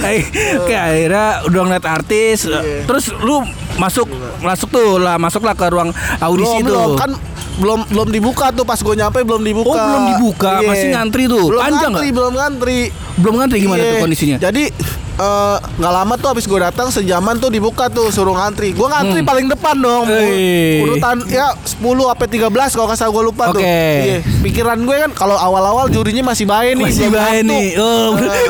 [0.00, 2.48] Kayak akhirnya udah ngeliat artis,
[2.84, 3.44] terus lu
[3.78, 4.08] masuk
[4.42, 6.66] masuk tuh lah masuklah ke ruang audisi Belum, tuh.
[6.66, 7.10] belum kan
[7.58, 9.74] belum belum dibuka tuh pas gue nyampe belum dibuka.
[9.74, 10.52] Oh, belum dibuka.
[10.62, 10.68] Iya.
[10.70, 11.46] Masih ngantri tuh.
[11.50, 12.16] Belum Panjang ngantri, nggak?
[12.18, 12.78] belum ngantri.
[13.18, 13.90] Belum ngantri gimana Iya.
[13.90, 14.36] tuh kondisinya?
[14.38, 14.70] Jadi
[15.18, 18.72] eh, nggak lama tuh habis gue datang sejaman tuh dibuka tuh suruh ngantri.
[18.72, 20.06] Gue ngantri paling depan dong.
[20.06, 20.14] Hmm.
[20.14, 20.80] Hei.
[20.80, 23.60] Urutan ya 10 sampai 13 kalau salah gue lupa tuh.
[23.60, 23.82] Oke.
[23.98, 24.18] Iya.
[24.40, 26.86] Pikiran gue kan kalau awal-awal jurinya masih baik nih.
[26.88, 27.66] Masih baik nih.
[27.76, 28.14] Oh.
[28.18, 28.46] Eh,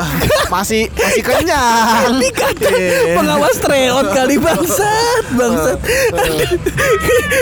[0.48, 2.12] masih masih kenyang.
[2.18, 3.14] Dikata Iya.
[3.16, 5.78] pengawas treot kali bangsat, bangsat.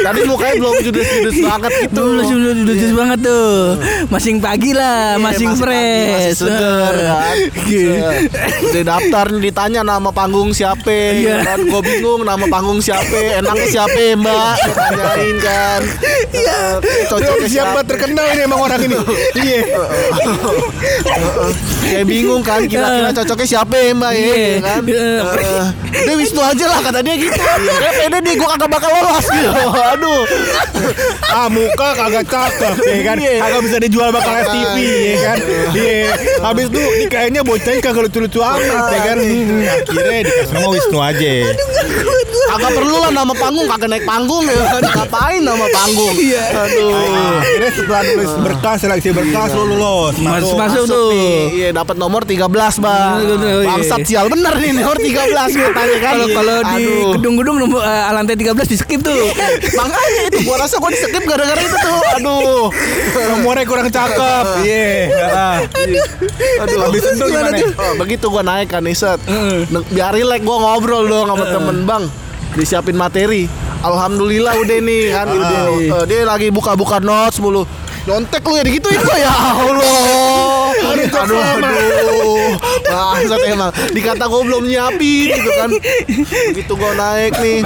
[0.03, 2.03] Tadi mukanya belum judes-judes banget gitu.
[2.03, 3.57] Belum sudah jus banget tuh.
[4.07, 6.13] Masing pagi lah, Iya, masing masih pagi, fresh.
[6.13, 7.37] masih seger kan.
[7.67, 8.07] Gitu.
[8.67, 10.93] Udah daftar nih ditanya nama panggung siapa.
[10.93, 11.41] Iya.
[11.41, 13.41] kan gue bingung nama panggung siapa.
[13.41, 14.57] Enaknya siapa mbak?
[14.77, 15.81] Tanyain kan.
[16.37, 16.59] Iya.
[16.85, 18.97] Eh, cocoknya siapa terkenal ini emang orang ini?
[19.41, 19.61] Iya.
[21.87, 24.83] Kayak bingung kan kira-kira cocoknya siapa ya mbak ya kan.
[24.85, 25.67] Eh,
[26.05, 27.41] udah Wisnu aja lah kata dia gitu.
[27.81, 29.51] Kayak pede deh gue kagak bakal lolos gitu.
[29.97, 30.23] Aduh.
[31.33, 33.17] Ah muka kagak cakep ya kan?
[33.17, 33.33] Iya.
[33.41, 35.37] Kagak bisa dijual bakal FTV ya kan?
[35.73, 36.05] Iya.
[36.43, 41.33] Habis itu nikahnya bocahnya kagak lucu-lucu amat ya kan Akhirnya dikasih nama Wisnu aja
[42.57, 46.45] kagak perlu lah nama panggung kagak naik panggung ya kan ngapain nama panggung Iya.
[46.57, 46.93] aduh
[47.37, 51.09] Akhirnya setelah nulis berkas Seleksi berkas lu lulus Mas masuk Masuk tuh.
[51.51, 53.13] iya dapat nomor 13 bang.
[53.15, 53.67] Oh, iya.
[53.67, 55.13] Bangsat sial bener nih nomor 13
[55.53, 56.15] katanya kan.
[56.15, 57.13] Kalau kalau di Aduh.
[57.13, 59.15] gedung-gedung nomor eh, lantai 13 di skip tuh.
[59.73, 61.99] Makanya itu gua rasa gua di skip gara-gara itu tuh.
[62.17, 62.65] Aduh.
[63.31, 65.61] Nomornya kurang cakep Iya.
[65.77, 66.79] Aduh.
[66.83, 67.57] Habis itu gimana?
[67.77, 69.21] Oh, begitu gua naik kan nih set.
[69.67, 72.05] Ne- Biar rilek gua ngobrol dong sama temen bang.
[72.57, 73.45] Disiapin materi.
[73.85, 75.27] Alhamdulillah udah nih kan.
[75.29, 75.89] Udah nih.
[75.93, 77.69] Eh, dia lagi buka-buka notes mulu.
[78.07, 80.73] Nyontek lu ya gitu itu ya Allah.
[80.73, 82.51] Aduh, aduh, aduh.
[82.87, 83.71] Bangsat emang.
[83.93, 85.71] Dikata gue belum nyiapin gitu kan.
[86.55, 87.61] Begitu gue naik nih.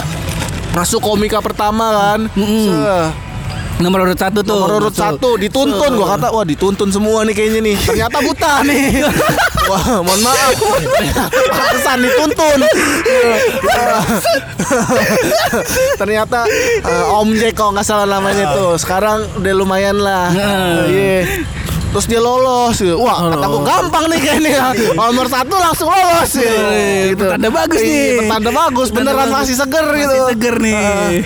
[0.74, 2.20] Masuk komika pertama kan.
[2.34, 3.29] Seh.
[3.80, 4.56] Nomor urut satu tuh.
[4.60, 5.90] Nomor urut satu dituntun.
[5.96, 7.76] gua kata wah dituntun semua nih kayaknya nih.
[7.80, 8.84] Ternyata buta nih.
[9.68, 10.54] Wah mohon maaf.
[11.72, 12.60] Pesan dituntun.
[16.00, 16.44] Ternyata
[16.84, 18.76] eh, Om kalau nggak salah namanya tuh.
[18.76, 20.28] Sekarang udah lumayan lah.
[20.86, 21.24] Iya
[21.90, 22.96] Terus dia lolos gitu.
[22.96, 24.66] Wah kata gua gampang nih kayaknya ya.
[24.98, 26.54] Nomor satu langsung lolos ya.
[26.70, 28.18] Eh, pertanda bagus Iya, nih.
[28.22, 29.36] Pertanda bagus Pertanda Beneran bagus.
[29.42, 30.74] masih seger gitu Masih seger nih.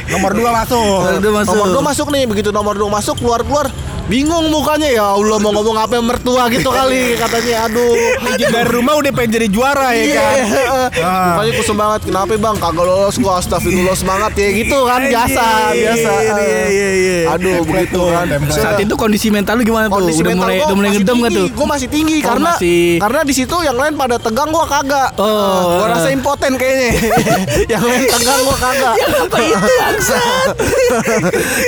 [0.09, 1.53] Nomor dua masuk Nomor dua masuk.
[1.53, 3.67] Nomor dua masuk nih, begitu nomor dua masuk keluar keluar
[4.05, 7.95] bingung mukanya ya Allah mau ngomong apa yang mertua gitu kali katanya aduh
[8.37, 12.85] dari rumah udah pengen jadi juara ya kan Iya, mukanya kusum banget kenapa bang kagak
[12.85, 17.19] lolos gua astagfirullah semangat ya gitu kan biasa biasa Iya iya iya.
[17.33, 20.03] aduh begitu kan Saat itu kondisi mental lu gimana tuh?
[20.03, 21.47] kondisi Udah mental mulai udah mulai ngedem gak tuh?
[21.55, 22.53] Gua masih tinggi Oh, karena
[23.01, 25.11] karena di situ yang lain pada tegang gua kagak.
[25.17, 25.25] Oh.
[25.25, 26.91] Eh, gua rasa impoten kayaknya.
[27.73, 28.95] yang lain tegang gua kagak.
[29.25, 30.55] Apa itu bangsat?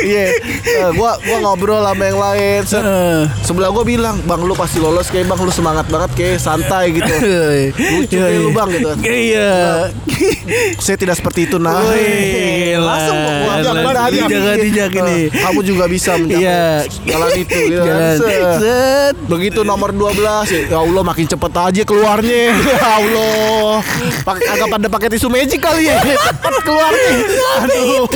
[0.04, 0.26] Iya.
[0.96, 2.60] Gua gua ngobrol sama yang lain.
[2.66, 2.82] Set.
[3.42, 7.12] Sebelah gua bilang, "Bang, lu pasti lolos kayak Bang, lu semangat banget kayak santai gitu."
[7.94, 8.90] Lucu kayak lu, Bang, gitu.
[9.02, 9.90] Iya.
[10.78, 11.82] Saya tidak seperti itu nah.
[12.86, 14.28] Langsung ajak.
[14.30, 15.18] dijak-dijak ini.
[15.28, 16.64] Eh, Kamu juga bisa mencapai Iya.
[17.04, 17.98] jalan itu gitu kan.
[18.20, 18.58] Jalan.
[18.60, 19.14] Set.
[19.26, 22.42] Begitu nomor 12 ya Allah makin cepet aja keluarnya.
[22.54, 23.82] Ya Allah.
[24.22, 25.98] Pakai kagak pada pakai tisu magic kali ya.
[26.00, 27.10] Cepet keluarnya.
[27.62, 28.06] Aduh.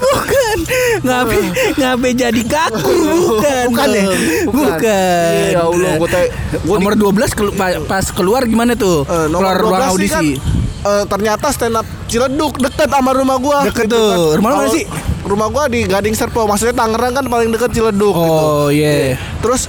[0.00, 0.56] Bukan.
[1.00, 1.44] Ngapain
[1.78, 3.64] ngapain jadi kaku bukan.
[3.68, 4.04] Bukan ya?
[4.46, 5.32] Bukan.
[5.50, 6.24] Ya Allah, gua teh
[6.62, 9.02] gua Nomor 12 kelu- pa- pas keluar gimana tuh?
[9.26, 10.12] Nomor keluar ruang 12 nih audisi.
[10.12, 10.24] kan,
[10.82, 13.58] eh, ternyata stand up Ciledug deket sama rumah gua.
[13.64, 14.36] Deket Gitu tuh.
[14.36, 14.84] Rumah lu mana sih?
[15.22, 16.46] rumah gua di Gading Serpong.
[16.46, 18.34] Maksudnya Tangerang kan paling deket Ciledug gitu.
[18.34, 19.14] Oh iya.
[19.38, 19.66] Terus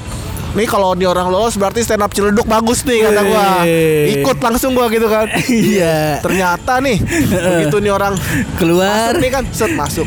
[0.52, 3.64] Nih kalau di orang lolos berarti stand up Ciledug bagus nih kata gua.
[4.12, 5.32] Ikut langsung gua gitu kan.
[5.48, 6.20] Iya.
[6.20, 7.00] Ternyata nih
[7.56, 8.20] begitu nih orang
[8.60, 9.16] Keluar.
[9.16, 10.04] masuk nih kan set masuk.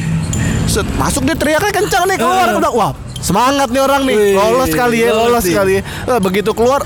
[0.75, 2.51] Set masuk dia teriaknya kencang nih keluar.
[2.59, 2.91] Udah wah
[3.23, 4.35] semangat nih orang nih.
[4.35, 5.83] Lolos kali ya lolos kali ya.
[6.11, 6.83] Eh, begitu keluar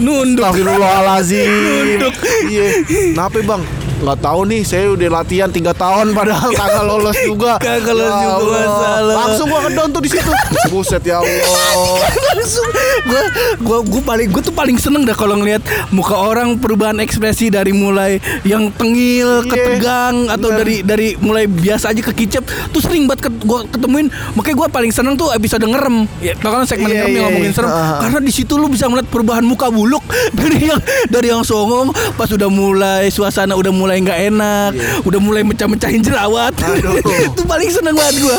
[0.00, 0.48] Nunduk.
[0.48, 2.00] Astagfirullahalazim
[2.56, 2.66] Iya.
[3.12, 3.62] Kenapa bang
[3.98, 7.58] Nggak tahu nih saya udah latihan 3 tahun padahal kagak lolos juga.
[7.58, 9.14] Kagak lolos Ya juga, masalah.
[9.18, 10.30] Langsung gua kedon tuh di situ.
[10.72, 12.06] Buset ya Allah.
[12.30, 12.68] Langsung
[13.00, 13.22] gue
[13.58, 17.70] gue gue paling gue tuh paling seneng dah kalau ngelihat muka orang perubahan ekspresi dari
[17.70, 20.58] mulai yang tengil ke Iya, tegang atau bener.
[20.60, 24.06] dari dari mulai biasa aja ke kicep tuh sering banget gue ketemuin.
[24.34, 26.06] Makanya gue paling seneng tuh episode ngerem.
[26.20, 27.56] Ya tau kan segmen Iya, ngerem yang iya, ngomongin iya.
[27.56, 27.70] serem.
[27.70, 27.98] Ah.
[27.98, 30.06] karena di situ lu bisa melihat perubahan muka buluk.
[30.30, 34.70] Dari yang dari yang songong pas udah mulai suasana udah mulai nggak enak
[35.02, 36.52] udah mulai mecah-mecahin jerawat.
[37.32, 38.36] Itu paling seneng banget gue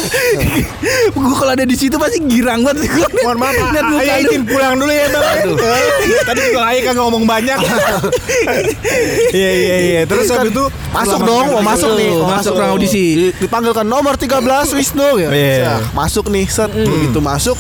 [1.10, 2.86] gue kalau ada di situ pasti girang banget.
[2.86, 5.50] Gue Mohon maaf, Lihat muka Ayah izin pulang dulu ya Bang.
[6.24, 7.60] Tadi juga Ayah kagak ngomong banyak.
[9.30, 10.02] Iya iya iya.
[10.06, 12.10] Terus Kan habis itu Masuk dong mau masuk nih.
[12.10, 13.06] Masuk, mau masuk ruang audisi.
[13.16, 15.10] Di- Dipanggilkan nomor 13 Wisnu.
[15.22, 16.72] Ya Masuk nih set.
[16.72, 17.58] Begitu masuk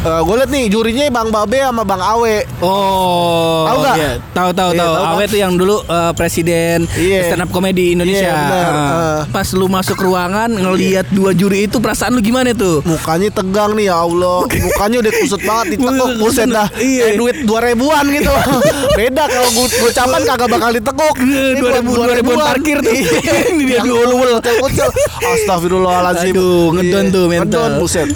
[0.00, 3.96] gue liat nih jurinya Bang Babe sama Bang Awe Oh, Tahu nggak?
[3.96, 4.12] iya.
[4.30, 4.92] Tahu tahu Iya, tahu.
[4.94, 5.08] kan?
[5.10, 7.20] Awe tuh yang dulu eh, presiden Iya.
[7.26, 8.24] stand up comedy Indonesia.
[8.26, 8.72] Iya, benar.
[8.72, 9.18] Ah.
[9.28, 12.80] Pas lu masuk ruangan ngelihat dua juri itu perasaan lu gimana tuh?
[12.82, 17.00] Mukanya tegang nih ya Allah Mukanya udah kusut banget Ditekuk Kusut, buset dah iya.
[17.06, 18.32] Kayak duit 2 ribuan gitu
[18.98, 22.92] Beda kalau gue gocapan kagak bakal ditekuk Ini Dua ribu- dua ribuan parkir tuh.
[23.52, 24.88] Ini dia kucel-kucel
[25.20, 27.44] Astagfirullahaladzim Aduh, ngedon Iya, tuh mental.
[27.60, 28.08] Ngedon buset.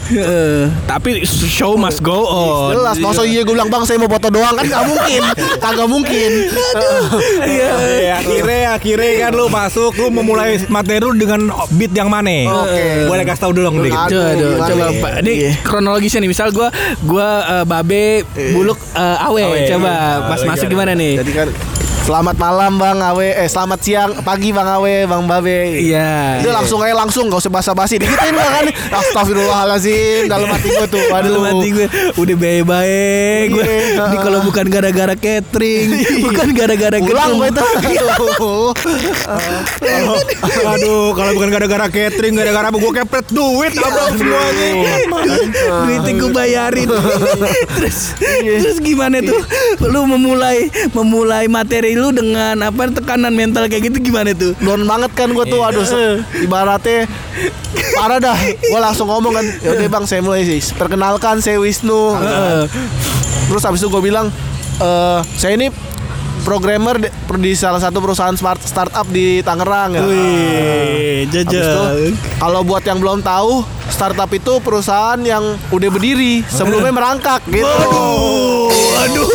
[0.84, 2.76] Tapi show must go on.
[2.76, 5.22] Jelas Masa iya gue bilang bang saya mau foto doang kan Gak mungkin
[5.60, 6.30] Kagak mungkin
[7.44, 7.70] Iya.
[8.00, 12.48] Eh, akhirnya akhirnya kan lu masuk lu memulai materi lu dengan beat yang mana?
[12.64, 13.08] Oke.
[13.08, 14.08] Boleh kasih tahu dulu dong dikit.
[14.10, 15.00] Aduh, Coba, aduh?
[15.00, 15.12] Pak.
[15.24, 16.30] Ini kronologisnya nih.
[16.30, 16.68] Misal gua
[17.04, 17.28] gua
[17.60, 19.42] eh, Babe Buluk eh, Awe.
[19.44, 19.58] Awe.
[19.70, 19.92] Coba
[20.30, 21.20] Mas lagi masuk gimana nih?
[21.20, 21.48] Jadi kan
[22.04, 26.44] Selamat malam Bang Awe Eh selamat siang Pagi Bang Awe Bang Babe Iya.
[26.44, 28.64] Dia langsung aja langsung Gak usah basa-basi Digituin gak kan
[29.00, 31.88] Astagfirullahaladzim Dalam hati gue tuh Waduh Hati gue
[32.20, 33.64] udah baik-baik gue.
[33.64, 34.05] Iya.
[34.05, 35.88] Ini kalau bukan gara-gara catering,
[36.20, 37.64] bukan gara-gara Pulang gue itu
[40.66, 41.16] Aduh.
[41.16, 44.68] Kalau- bukan gara-gara catering, gara-gara apa gue kepet duit abang semuanya.
[45.88, 46.88] Duitnya gue bayarin.
[47.81, 48.61] terus Iya.
[48.61, 49.40] terus gimana tuh?
[49.83, 54.53] Lu memulai memulai materi lu dengan apa tekanan mental kayak gitu gimana tuh?
[54.59, 57.09] Down banget kan gue tuh Aduh se- Ibaratnya
[57.94, 62.62] Parah dah Gue langsung ngomong kan Yaudah bang saya mulai sih Perkenalkan saya Wisnu Heeh.
[63.50, 64.30] Terus habis itu gue bilang
[64.80, 65.68] eh Saya ini
[66.44, 67.08] Programmer di,
[67.40, 70.04] di salah satu perusahaan smart startup di Tangerang ya.
[70.04, 71.40] Wih, itu,
[72.37, 77.64] kalau buat yang belum tahu, startup itu perusahaan yang udah berdiri sebelumnya merangkak gitu.
[77.66, 78.68] Aduh,
[79.04, 79.28] aduh,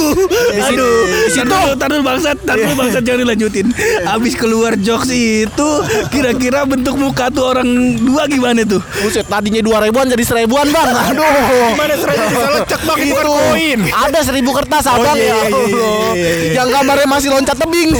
[0.65, 0.97] aduh.
[1.29, 3.67] Di situ, taruh bangsat, taruh bangsat jangan dilanjutin.
[4.09, 5.69] Abis keluar jokes itu,
[6.09, 7.67] kira-kira bentuk muka tuh orang
[8.01, 8.81] dua gimana tuh?
[9.05, 10.87] Buset, tadinya dua ribuan jadi seribuan bang.
[11.13, 11.75] Aduh.
[11.75, 13.79] Gimana seribu bisa lecek bang itu koin.
[13.89, 15.37] Ada seribu kertas abang iya, ya.
[15.45, 16.53] iya, iya, iya, iya.
[16.57, 17.89] Yang gambarnya masih loncat tebing.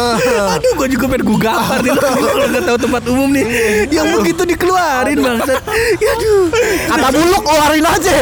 [0.54, 3.44] Aduh, gue juga pengen gue gampar nih kalau nggak tahu tempat umum nih.
[3.88, 5.60] Yang begitu dikeluarin bangsat.
[5.96, 6.44] Ya, Aduh,
[6.86, 8.14] Kata buluk keluarin aja.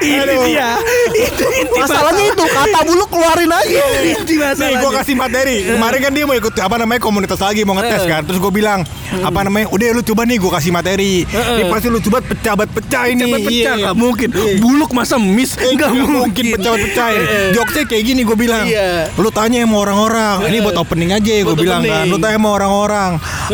[0.00, 0.68] ini dia.
[1.10, 3.82] Itu inti Masalahnya itu kata buluk keluarin aja.
[4.00, 4.78] Inti Nih masalahnya.
[4.78, 8.08] gue kasih materi Kemarin kan dia mau ikut apa namanya komunitas lagi Mau ngetes Eh.
[8.08, 8.80] kan Terus gue bilang
[9.16, 13.22] Apa namanya Udah lu coba nih gue kasih materi Ini pasti lu coba pecah-pecah ini
[13.24, 13.80] Cepet pecah Iya.
[13.80, 14.28] nggak mungkin.
[14.58, 16.44] Buluk masa miss Eh, nggak nggak mungkin.
[16.52, 17.24] pecah-pecah ini.
[17.24, 17.48] Eh.
[17.54, 19.08] Jokesnya kayak gini gue bilang Iya.
[19.14, 21.96] Lu tanya sama orang-orang Ini buat opening aja gue Buat bilang opening.
[21.98, 23.10] kan Lu tanya sama orang-orang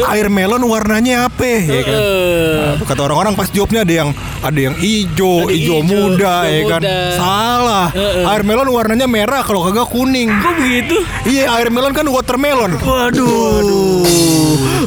[0.06, 1.98] Air melon warnanya apa ya kan.
[1.98, 4.10] Nah, Kata orang-orang pas jawabnya ada yang
[4.40, 6.98] Ada yang hijau Ada Hijau hijau, muda hijau ya kan muda.
[7.14, 8.30] Salah eh.
[8.30, 10.96] Air melon warnanya merah Kalau kagak kuning Kok begitu?
[11.24, 14.06] Iya air melon kan watermelon Waduh.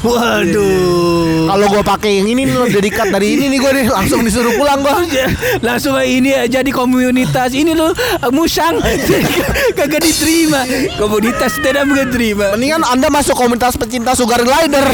[0.04, 1.46] Waduh.
[1.46, 4.56] Kalau gue pakai yang ini nih udah dikat dari ini nih gue nih langsung disuruh
[4.56, 4.92] pulang gue.
[5.14, 5.28] Ya,
[5.60, 8.80] langsung aja ini ya, jadi komunitas ini loh eh, musang
[9.78, 10.66] kagak diterima
[10.98, 14.86] komunitas tidak mungkin terima Mendingan anda masuk komunitas pecinta sugar glider.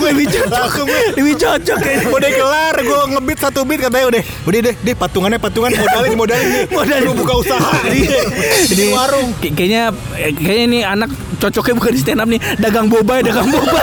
[0.00, 0.88] lebih cocok.
[1.20, 1.78] Lebih cocok.
[1.84, 1.96] Ya.
[2.08, 4.22] Udah kelar gue ngebit satu beat katanya udah.
[4.48, 6.48] Udah deh deh patungannya patungan modalin modalin.
[6.48, 7.12] Nih Modalin.
[7.12, 7.72] Buka usaha.
[7.84, 8.08] Di,
[8.72, 9.36] di warung.
[9.36, 13.30] Kay- kayaknya eh, kayaknya ini anak cocoknya bukan di stand up nih, dagang boba, ya,
[13.30, 13.82] dagang boba.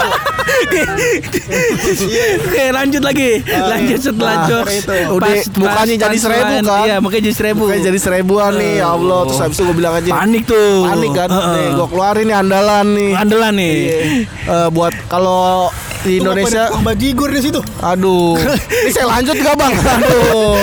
[2.46, 3.41] Oke, lanjut lagi.
[3.46, 4.84] Lanjut setelah Nah, jokes.
[5.10, 6.84] Udah mukanya jadi seribu, kan?
[6.86, 7.63] Iya, mukanya jadi seribu.
[7.65, 10.84] Kayak jadi seribuan nih ya Allah Terus habis itu gue bilang aja Panik tuh.
[10.86, 11.30] Panik kan.
[11.32, 13.74] Nih gue keluarin nih andalan nih Andalan nih.
[13.76, 13.98] Iya.
[14.46, 15.70] Eh, Buat kalau
[16.06, 17.60] di Indonesia bajigur di situ.
[17.82, 19.74] Aduh Ini saya lanjut gak bang?
[19.74, 20.54] Aduh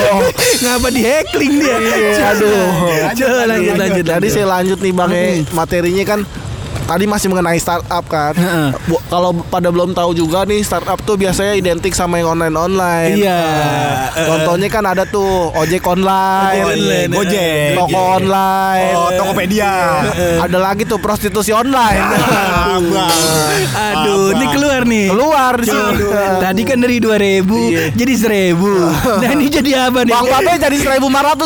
[0.63, 1.75] Ngapa di heckling dia?
[1.75, 2.63] Iya, aduh.
[3.11, 4.05] Coba lanjut lanjut.
[4.07, 6.19] Tadi saya lanjut nih bang eh, Materinya kan
[6.93, 8.69] Tadi masih mengenai startup kan Heeh.
[8.85, 13.41] Bu- Kalau pada belum tahu juga nih Startup tuh biasanya identik sama yang online-online Iya.
[14.13, 17.73] Nah, Contohnya kan ada tuh Ojek online online, Gojek.
[17.73, 19.73] Toko online Oh, Tokopedia.
[20.37, 22.85] Ada lagi tuh prostitusi online Abang.
[23.73, 25.09] Aduh, ini keluar nih.
[25.09, 25.93] Keluar di sini
[26.37, 27.41] Tadi kan dari 2000
[27.91, 28.53] jadi 1000.
[29.23, 30.13] Nah, ini jadi apa nih?
[30.13, 31.01] Bang Babe jadi 1500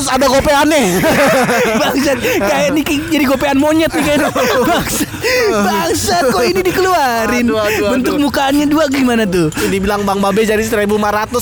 [0.10, 1.00] ada gope aneh
[1.80, 4.28] Bangsat, kayak ini jadi gopean monyet nih kayaknya.
[5.38, 5.66] Bangsat.
[5.68, 7.46] Bangsat kok ini dikeluarin.
[7.46, 8.24] Aduh, aduh, Bentuk aduh.
[8.24, 9.48] mukanya dua gimana tuh?
[9.68, 10.98] Dibilang Bang Babe jadi 1500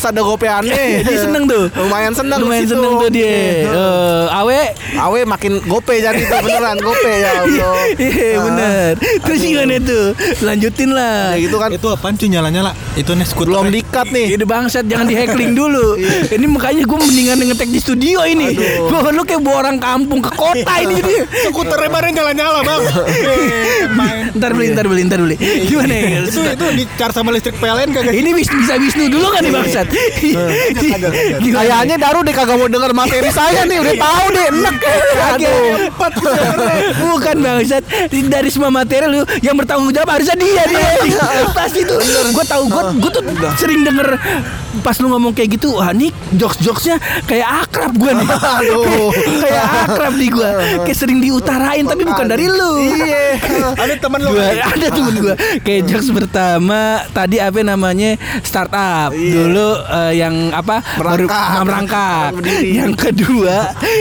[0.06, 1.68] ada gope aneh Dia seneng tuh.
[1.72, 3.66] Lumayan seneng Lumayan seneng tuh dia.
[3.66, 4.60] Eh, awe
[4.98, 7.74] Awe makin gope jadi tuh beneran gope ya Allah.
[7.96, 8.90] Iya bener
[9.22, 10.06] Terus gimana tuh
[10.42, 12.72] Lanjutin lah Ya gitu kan Itu apaan cuy nyala-nyala?
[12.96, 13.52] Itu nih skuter.
[13.52, 14.36] belum dikat nih.
[14.36, 16.00] Ini bangsat jangan di hackling dulu.
[16.26, 18.56] ini makanya gue mendingan ngetek di studio ini.
[18.82, 21.16] Gua lu kayak bawa orang kampung ke kota ini jadi.
[21.46, 22.82] skuternya bareng nyala-nyala, Bang.
[23.96, 24.24] Main.
[24.38, 25.36] Ntar beli, ntar beli, ntar beli.
[25.40, 26.28] Gimana ya?
[26.28, 28.12] Itu itu di charge sama listrik PLN kagak?
[28.12, 29.88] Ini bis, bisa Wisnu dulu kan nih bangsat?
[31.42, 31.64] Gimana?
[31.64, 34.76] Kayaknya Daru deh kagak mau denger materi saya nih udah tahu deh enak.
[37.00, 37.84] Bukan bangsat.
[38.26, 40.90] Dari semua materi lu Yang bertanggung jawab harusnya dia dia.
[41.54, 42.00] Pasti tuh.
[42.32, 43.24] Gue tahu gue gue tuh
[43.56, 44.20] sering denger
[44.84, 48.28] Pas lu ngomong kayak gitu Wah nih jokes-jokesnya Kayak akrab gue nih.
[48.60, 49.10] Aduh.
[49.40, 50.50] Kayak akrab nih gue
[50.84, 52.72] Kayak sering diutarain Tapi bukan dari lu.
[52.76, 53.24] Iya.
[53.86, 54.30] Ada teman lu.
[54.34, 59.14] Gua, ada temen gue kayak jokes pertama tadi apa namanya startup.
[59.14, 61.46] Dulu eh, yang apa baru- Merangkak.
[61.54, 62.70] ah, merangkak Berdiri.
[62.76, 63.56] yang kedua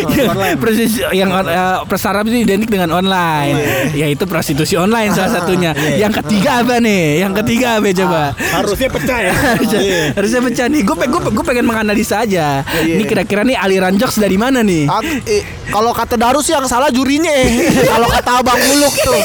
[0.08, 3.54] yang persis yang eh, startup itu identik dengan online.
[3.92, 5.76] Yaitu prostitusi online salah satunya.
[5.94, 7.20] yang ketiga apa nih?
[7.20, 8.22] Yang ketiga apa coba?
[8.34, 9.32] Harusnya pecah ya.
[9.54, 9.80] harusnya,
[10.16, 10.80] harusnya pecah nih.
[10.82, 12.64] Gue gue gue pengen menganalisa aja.
[12.80, 12.94] Iya.
[12.96, 14.88] ini kira-kira nih aliran jokes dari mana nih?
[15.24, 17.30] Eh, kalau kata Daru sih yang salah jurinya.
[17.92, 19.20] kalau kata Abang Buluk tuh.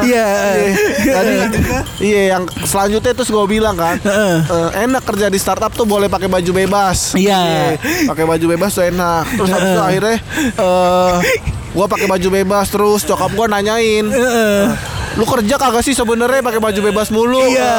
[0.00, 0.76] Iya, iya.
[1.12, 1.32] Tadi
[2.00, 6.28] iya yang selanjutnya terus gue bilang kan eh, enak kerja di startup tuh boleh pakai
[6.30, 7.14] baju bebas.
[7.16, 7.76] Iya.
[8.08, 9.24] Pakai baju bebas tuh enak.
[9.36, 10.16] Terus habis itu akhirnya
[10.56, 11.14] eh
[11.70, 14.06] gue pakai baju bebas terus cokap gue nanyain.
[15.10, 17.42] Lu kerja kagak sih sebenarnya pakai baju bebas mulu?
[17.44, 17.74] Iya.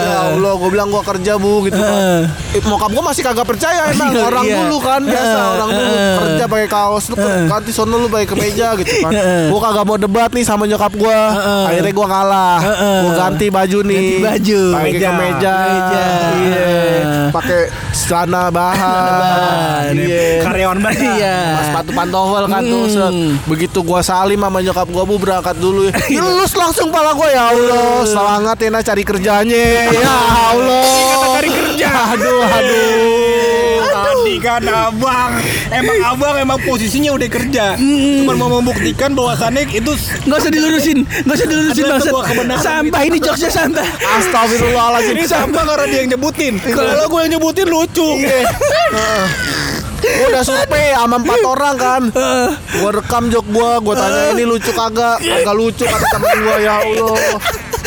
[0.00, 2.30] ya Allah gue bilang gue kerja bu gitu kan.
[2.48, 4.54] Eh, mokap gue masih kagak percaya emang Iya, orang iya.
[4.56, 8.26] dulu kan biasa Heeh, orang dulu kerja pakai kaos lu ke- ganti sono lu pakai
[8.26, 9.10] kemeja gitu kan.
[9.10, 9.42] Heeh.
[9.50, 11.64] gue kagak mau debat nih sama nyokap gue Heeh.
[11.66, 12.98] akhirnya gue kalah Heeh.
[13.00, 13.98] gue ganti baju nih.
[13.98, 14.62] Ganti baju.
[14.72, 15.56] pakai Kemeja.
[16.38, 16.66] iya.
[17.28, 17.60] Pakai
[18.00, 19.92] celana bahan bahan.
[19.96, 21.00] iya Karyawan banget.
[21.14, 21.36] Iya.
[21.52, 22.92] Mas sepatu pantofel kan tuh Hmm.
[22.92, 23.12] set.
[23.46, 25.94] Begitu gua salim sama nyokap gua bu berangkat dulu ya.
[26.18, 30.16] Ilus langsung pala gua ya Allah Semangat ya nah cari kerjanya Ya
[30.48, 30.84] Allah
[31.34, 31.88] cari kerja.
[32.10, 33.87] Aduh aduh
[34.28, 35.40] Tadi kan abang.
[35.72, 37.80] Emang abang emang posisinya udah kerja.
[37.80, 39.88] Cuman mau membuktikan bahwasannya itu
[40.28, 42.60] Nggak usah dilurusin, nggak usah dilurusin kebenaran.
[42.60, 43.88] Sampah ini jokesnya sampah.
[43.88, 45.16] Astagfirullahaladzim.
[45.16, 45.64] Ini sampah.
[45.64, 46.60] Karena dia yang nyebutin.
[46.60, 48.04] Kalau gue yang nyebutin lucu.
[49.98, 52.02] Gua udah survei sama empat orang kan?
[52.84, 55.18] Gua rekam jok gua Gua tanya ini lucu kagak?
[55.18, 57.18] Kagak lucu kata temen gua ya Allah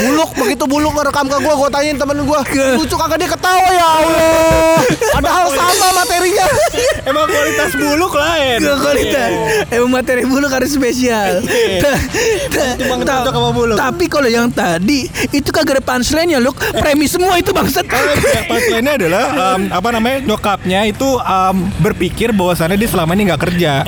[0.01, 2.41] Buluk begitu buluk ngerekam ke gua Gua tanyain temen gua
[2.77, 4.81] Lucu kagak dia ketawa ya Allah
[5.13, 6.45] Padahal sama materinya
[7.09, 9.31] Emang kualitas buluk lain Gak kualitas.
[9.73, 11.41] Emang materi bulu harus spesial.
[13.51, 13.75] Bulu.
[13.75, 16.55] Tapi kalau yang tadi itu kagak ada punchline-nya, Luk.
[16.55, 17.83] Premis semua itu bangsat.
[18.71, 23.83] Lainnya adalah em, apa namanya nyokapnya itu em, berpikir bahwasannya dia selama ini nggak kerja.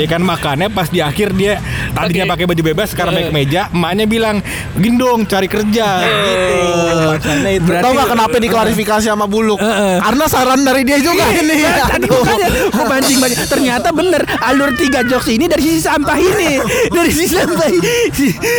[0.00, 1.60] Ya kan makanya pas di akhir dia
[1.92, 4.36] tadinya pakai baju bebas sekarang pakai kemeja, emaknya bilang
[4.80, 5.86] gendong cari kerja.
[6.00, 6.56] Gitu.
[7.04, 7.64] Punchline-nya itu.
[7.64, 10.00] Berarti- Tau gak kenapa diklarifikasi sama buluk Heeh.
[10.00, 12.22] Karena saran dari dia juga ini Tadi Aduh.
[12.22, 13.38] makanya gue pancing banyak.
[13.44, 16.56] Ternyata bener alur tiga jokes ini dari sisi sampah ini,
[16.88, 17.90] dari sisi sampah ini.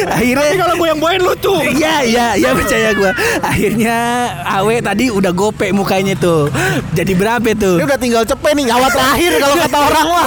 [0.06, 1.54] Akhirnya Tapi kalau gue yang bawain lucu.
[1.74, 3.98] Iya iya iya percaya gue Akhirnya
[4.46, 6.52] Awe tadi udah gope mukanya tuh
[6.92, 10.26] Jadi berapa tuh Dia udah tinggal cepet nih nyawa terakhir kalau kata orang mah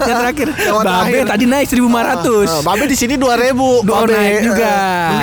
[0.00, 0.48] Yang terakhir
[0.82, 4.12] Babe tadi naik 1500 Eh, Babe di sini 2000 Dua Babe.
[4.12, 4.72] naik juga.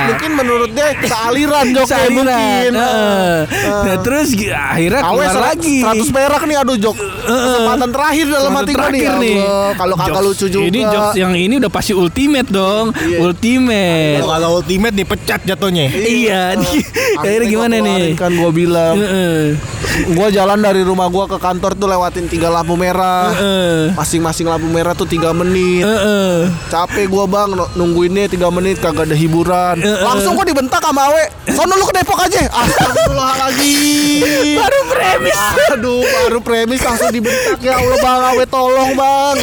[0.08, 3.36] Mungkin menurut dia kealiran Saliran mungkin Heeh.
[3.60, 8.72] Nah terus akhirnya Awe keluar lagi 100 perak nih aduh jok Kesempatan terakhir dalam hati
[8.72, 8.86] gue nih.
[8.90, 9.36] Terakhir ya nih.
[9.76, 10.66] Kalau kagak Jokes- lucu juga.
[10.66, 12.86] Ini jokes yang ini udah pasti ultimate dong.
[13.20, 14.18] Ultimate.
[14.18, 15.86] Kalau kalau ultimate nih pecat jatuhnya.
[15.90, 16.42] Iya.
[17.16, 18.16] Akhirnya gimana nih?
[18.16, 19.54] Kan gue bilang, Heeh.
[20.10, 23.30] gue jalan dari rumah gue ke kantor tuh lewatin tiga lampu merah.
[23.94, 25.86] Masing-masing lampu merah tuh tiga menit.
[25.86, 26.50] Heeh.
[26.66, 29.76] Capek gua bang nu- nungguinnya 3 menit kagak ada hiburan.
[29.80, 31.24] Langsung gua dibentak sama Awe.
[31.56, 32.44] Sono lu ke Depok aja.
[32.52, 34.60] Astagfirullahaladzim.
[34.60, 35.38] Baru premis.
[35.72, 39.36] Aduh, baru premis langsung dibentak ya Allah bang Awe tolong bang.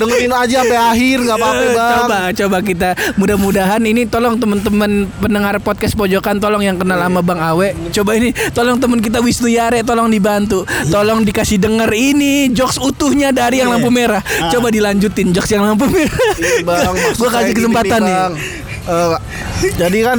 [0.00, 1.92] Dengerin aja sampai akhir nggak apa-apa Eh, bang.
[2.00, 2.88] Coba coba kita
[3.20, 7.76] mudah-mudahan ini tolong teman-teman pendengar podcast pojokan tolong yang kenal sama Bang Awe.
[7.92, 10.64] Coba ini tolong teman kita Wisnu Yare tolong dibantu.
[10.88, 14.24] Tolong dikasih denger ini jokes utuhnya dari yang lampu merah.
[14.48, 16.16] Coba dilanjutin jokes yang lampu merah.
[16.40, 18.16] Iya, bang, Gua kasih kesempatan nih.
[18.82, 19.14] Eh,
[19.76, 20.18] jadi kan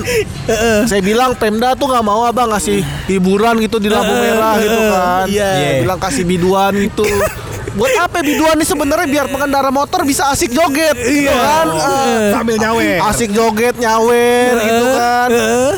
[0.86, 5.26] saya bilang Pemda tuh nggak mau abang ngasih hiburan gitu di lampu merah gitu kan.
[5.28, 5.82] iya.
[5.82, 7.04] Bilang kasih biduan gitu.
[7.74, 11.34] Buat apa biduan nih sebenarnya biar pengendara motor bisa asik joget gitu Iya.
[11.34, 11.68] kan.
[11.74, 12.90] Eh, Sambil nyawe.
[13.10, 15.30] asik joget nyawer gitu kan.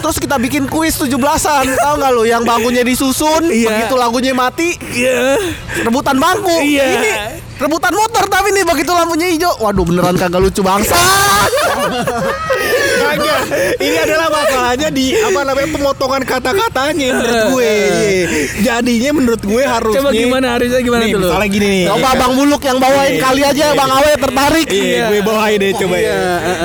[0.04, 1.66] Terus kita bikin kuis 17-an.
[1.80, 3.66] Tahu nggak lo yang bangkunya disusun, Iya.
[3.66, 5.40] begitu lagunya mati, Iya.
[5.82, 6.52] rebutan bangku.
[6.60, 6.84] Iya.
[6.86, 7.12] Ini
[7.56, 9.54] rebutan motor tapi nih begitu lampunya hijau.
[9.60, 10.96] Waduh beneran kagak lucu bangsa.
[12.96, 13.40] Kagak.
[13.78, 17.74] Ini adalah masalahnya di apa namanya pemotongan kata-katanya menurut gue.
[18.62, 21.28] Jadinya menurut gue harusnya Coba gimana harusnya gimana Nih, tuh lo?
[21.30, 21.84] misalnya gini nih.
[21.88, 24.68] Coba Bang Buluk yang bawain kali aja Bang Awe tertarik.
[24.68, 26.16] Iya, gue bawain deh coba ya.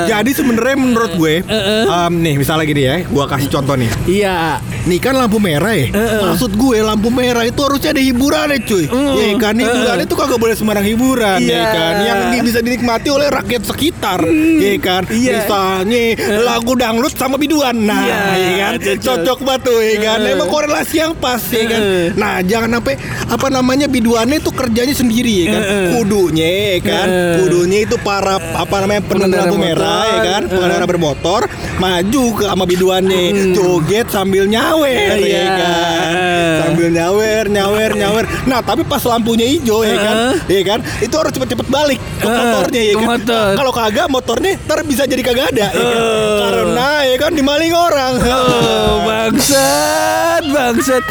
[0.08, 3.90] Jadi sebenarnya menurut gue, em, nih misalnya gini ya, gue kasih contoh nih.
[4.06, 4.58] Iya.
[4.80, 5.92] Nih kan lampu merah ya.
[6.24, 8.84] Maksud gue lampu merah itu harusnya ada hiburannya cuy.
[8.88, 11.64] Ya kan hiburannya itu kagak boleh sembarang hiburan ya Iya.
[11.70, 11.94] kan.
[12.00, 14.20] Yang bisa dinikmati oleh rakyat sekitar.
[14.58, 15.02] Ya kan.
[15.06, 15.32] Iya.
[15.36, 16.02] Misalnya
[16.42, 17.76] lagu dangdut sama biduan.
[17.76, 18.72] Nah, Iya, ya kan.
[18.80, 19.04] cocok.
[19.20, 20.18] Cocok banget tuh ya kan.
[20.24, 21.82] Emang korelasi yang pas ya kan.
[22.16, 22.94] Nah, jangan sampai
[23.28, 25.62] apa namanya biduannya itu kerjanya sendiri ya kan.
[25.94, 27.08] Kudunya ya kan.
[27.38, 30.42] Kudunya itu para apa namanya pengendara lampu merah ya kan.
[30.48, 31.42] Pengendara bermotor
[31.76, 33.52] maju ke sama biduannya.
[33.52, 35.44] Joget sambil nyawer ya Iya.
[35.50, 36.12] kan.
[36.60, 38.24] Sambil nyawer, nyawer, nyawer.
[38.46, 40.16] Nah, tapi pas lampunya hijau ya kan.
[40.46, 40.69] Ya kan.
[41.00, 43.08] Itu harus cepet-cepet balik ke Heeh, motornya ya ke kan.
[43.08, 43.48] motor.
[43.56, 46.02] Kalau kagak motornya ntar bisa jadi kagak ada ya kan?
[46.40, 48.12] Karena ya kan dimaling orang.
[48.20, 51.02] Oh, bangsat, bangsat.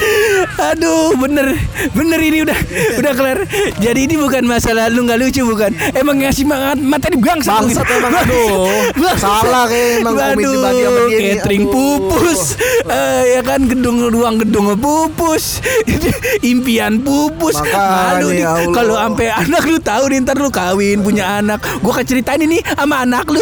[0.72, 1.58] Aduh, bener,
[1.92, 2.60] bener ini udah,
[2.96, 3.40] udah kelar.
[3.78, 5.72] Jadi ini bukan masalah lu nggak lucu bukan?
[5.92, 7.52] Emang ngasih semangat materi bangsat.
[7.60, 8.00] Bangsat mungkin.
[8.00, 8.68] emang, aduh.
[8.96, 9.42] Bangsat.
[9.42, 11.74] Salah kayak emang Aduh, bagi sama dia nih, Catering aduh.
[11.74, 12.42] pupus,
[12.86, 15.60] Eh, ya kan gedung ruang gedung pupus,
[16.46, 17.56] impian pupus.
[17.56, 21.98] Makanya, Malu ya kalau sampai anak lu tahu nih ntar lu kawin punya anak, gua
[21.98, 23.42] akan ceritain ini sama anak lu.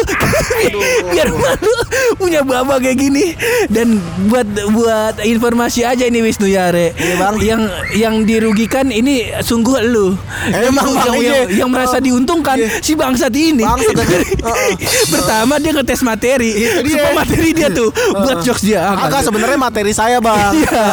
[1.12, 1.74] Biar malu
[2.16, 3.36] punya bapak kayak gini.
[3.68, 4.00] Dan
[4.32, 6.96] buat buat informasi aja ini Wisnu Yare.
[6.96, 7.36] Iya, Bang.
[7.38, 7.62] Yang
[7.94, 10.16] yang dirugikan ini sungguh lu.
[10.48, 11.32] Emang, yang, Bang, yang, iya.
[11.44, 12.78] yang, yang merasa Oh, diuntungkan iya.
[12.78, 13.66] si bangsat ini.
[13.66, 14.16] Bangsat aja.
[14.22, 14.70] Heeh.
[15.18, 16.54] Pertama dia ngetes materi.
[16.54, 16.94] Itu dia.
[17.02, 18.94] Supaya materi dia tuh buat jokes dia.
[18.94, 20.54] Ah, Agak sebenarnya materi saya bang.
[20.62, 20.86] Iya.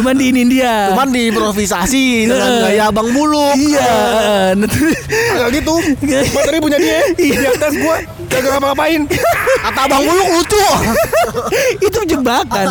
[0.00, 0.96] Cuman diinin dia.
[0.96, 3.52] Cuman diimprovisasi dengan gaya Bang Buluk.
[3.60, 3.92] Iya.
[4.40, 5.74] Nah, terus- Kagak gitu.
[6.36, 7.00] Materi punya dia.
[7.14, 7.96] Di atas gua
[8.30, 9.02] kagak ngapa-ngapain.
[9.66, 10.64] Kata Bang Buluk lucu.
[11.86, 12.68] itu jebakan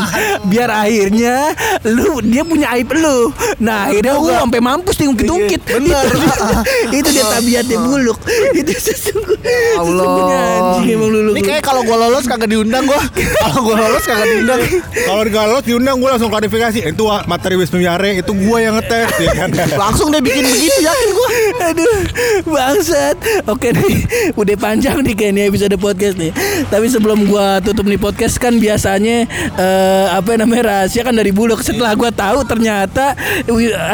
[0.47, 1.53] biar akhirnya
[1.85, 3.31] lu dia punya aib lu
[3.61, 6.05] nah akhirnya lu sampai mampus nih ungkit-ungkit Iya, bener.
[6.09, 6.45] itu,
[7.03, 8.19] itu dia tabiatnya buluk
[8.55, 10.05] itu sesungguhnya Allah.
[10.49, 12.99] anjing emang lu Ini kayak kalau gua lolos kagak diundang gua.
[13.15, 14.59] Kalau gua lolos kagak diundang.
[15.05, 18.75] Kalau di galos diundang gue langsung klarifikasi Itu ah, materi Wisnu Yare Itu gue yang
[18.79, 21.29] ngetes ya kan Langsung dia bikin begitu yakin gua.
[21.69, 21.97] Aduh,
[22.49, 23.15] bangsat.
[23.51, 26.31] Oke nih, udah panjang nih kayaknya episode podcast nih.
[26.69, 29.25] Tapi sebelum gua tutup nih podcast kan biasanya
[29.55, 31.59] eh, apa namanya rahasia kan dari buluk.
[31.59, 33.17] Setelah gua tahu ternyata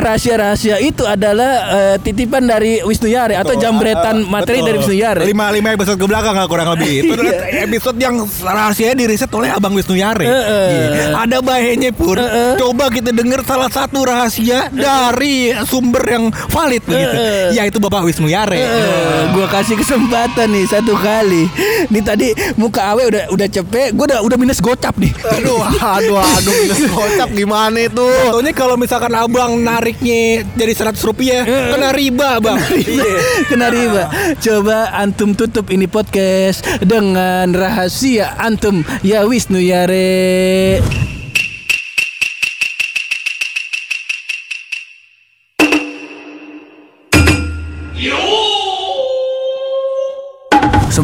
[0.03, 5.23] rahasia-rahasia itu adalah eh, titipan dari Wisnu Yare atau jambretan materi dari Wisnu Yare.
[5.23, 7.33] Lima lima episode ke belakang lah kurang lebih Itu adalah
[7.65, 10.67] episode yang rahasianya diriset oleh Abang Wisnu Yare Heeh.
[10.91, 11.05] Iya.
[11.15, 12.19] Ada bahayanya pur
[12.59, 17.47] Coba kita denger salah satu rahasia Dari sumber yang valid begitu Heeh.
[17.55, 21.44] Yaitu Bapak Wisnu Yare Eh, gua kasih kesempatan nih satu kali.
[21.93, 22.29] Nih tadi
[22.59, 25.11] muka awe udah udah cepet, gua udah udah minus gocap nih.
[25.39, 28.07] Aduh, aduh, aduh, minus kocak gimana itu?
[28.31, 32.57] Contohnya kalau misalkan abang nariknya jadi 100 rupiah Kena riba bang
[33.49, 34.03] Kena riba.
[34.39, 40.79] Coba antum tutup ini podcast dengan rahasia antum ya Wisnu Yare.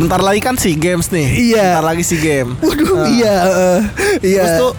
[0.02, 1.30] Sebentar lagi kan si games nih.
[1.54, 1.78] Iya.
[1.78, 2.58] Sebentar lagi si game.
[2.58, 3.80] Waduh, iya, eh,
[4.34, 4.42] iya.
[4.42, 4.72] Terus tuh,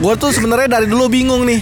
[0.00, 1.60] gue tuh sebenarnya dari dulu bingung nih.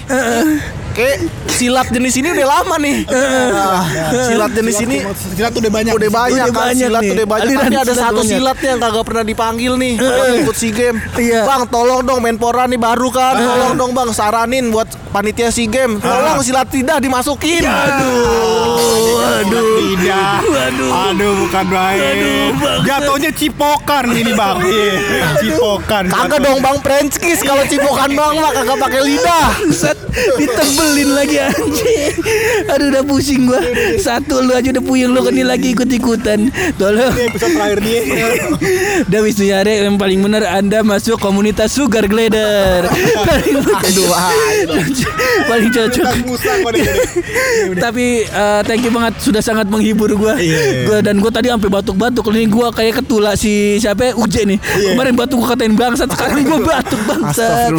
[0.91, 1.17] Kayak
[1.49, 2.97] silat jenis ini udah lama nih.
[3.51, 3.85] Nah,
[4.25, 4.97] silat jenis ini
[5.31, 5.93] silat udah banyak.
[5.93, 7.13] udah banyak Udah kan banyak silat nih.
[7.13, 8.31] udah banyak Aliran tapi ada silat satu banyak.
[8.33, 10.97] silat yang kagak pernah dipanggil nih buat ikut SEA Game.
[11.15, 11.41] Iya.
[11.45, 13.35] Bang, tolong dong Menpora nih baru kan.
[13.37, 15.99] Tolong dong Bang saranin buat panitia SEA Game.
[15.99, 17.63] Tolong silat tidak dimasukin.
[17.63, 19.69] Aduh, aduh.
[19.81, 20.39] Tidak.
[20.43, 20.91] Waduh.
[21.09, 22.51] Aduh, bukan baik.
[22.83, 24.59] Jatuhnya cipokan ini, Bang.
[25.11, 26.05] Iya, cipokan.
[26.07, 29.47] Kagak dong Bang French kiss kalau cipokan Bang mah kagak pakai lidah.
[29.71, 29.99] Set
[30.91, 32.15] ditebelin lagi anjing.
[32.67, 33.63] Aduh udah pusing gua.
[34.03, 36.51] Satu lu aja udah puyeng lu kan ini lagi ikut-ikutan.
[36.75, 37.15] Tolong.
[37.15, 38.01] Ini episode terakhir dia.
[39.07, 42.91] Udah Wisnu Yare yang paling benar Anda masuk komunitas Sugar Glider.
[43.23, 44.11] paling Aduh,
[45.47, 46.05] paling cocok.
[46.11, 47.79] Ini.
[47.79, 50.35] Tapi eh, thank you banget sudah sangat menghibur gua.
[50.35, 50.91] Iya.
[50.91, 54.13] Gua dan gua tadi sampai batuk-batuk nih gua kayak ketula si siapa ya?
[54.19, 54.59] Uje nih.
[54.59, 54.91] Iya.
[54.95, 57.71] Kemarin batuk gua katain bangsat sekarang gua batuk bangsat.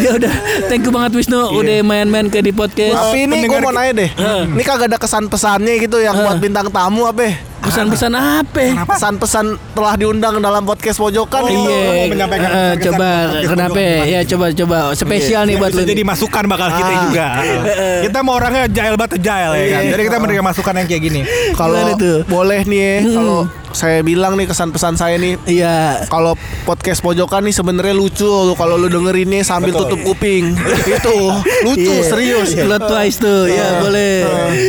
[0.00, 0.32] Ya udah,
[0.70, 2.96] thank you banget Wisnu udah main-main ke di podcast.
[3.10, 4.10] Tapi ini gue mau nanya deh.
[4.52, 7.49] Ini kagak ada kesan-pesannya gitu yang buat bintang tamu apa?
[7.60, 8.64] Pesan-pesan apa?
[8.86, 11.48] Pesan-pesan telah diundang dalam podcast pojokan Oh.
[11.48, 13.80] Iya, mau menyampaikan eh, kesan-kesan coba podcast kenapa?
[14.06, 15.82] Ya coba coba spesial nih Ini buat lu.
[15.84, 17.00] jadi masukan bakal kita Ah.
[17.04, 17.26] juga.
[18.04, 19.82] Kita mau orangnya jail banget jail ya kan.
[19.82, 19.90] Iya.
[19.90, 21.20] Jadi kita menerima masukan yang kayak gini.
[21.60, 21.84] Kalau
[22.26, 23.40] boleh nih ya, kalau
[23.70, 26.02] saya bilang nih kesan pesan saya nih Iya.
[26.10, 26.34] kalau
[26.64, 29.86] podcast pojokan nih sebenarnya lucu kalau lu dengerinnya sambil Betul.
[29.86, 30.56] tutup kuping.
[30.90, 31.14] Itu
[31.62, 32.02] lucu Iya.
[32.04, 32.48] serius.
[32.52, 34.16] Plot twist tuh, ya boleh.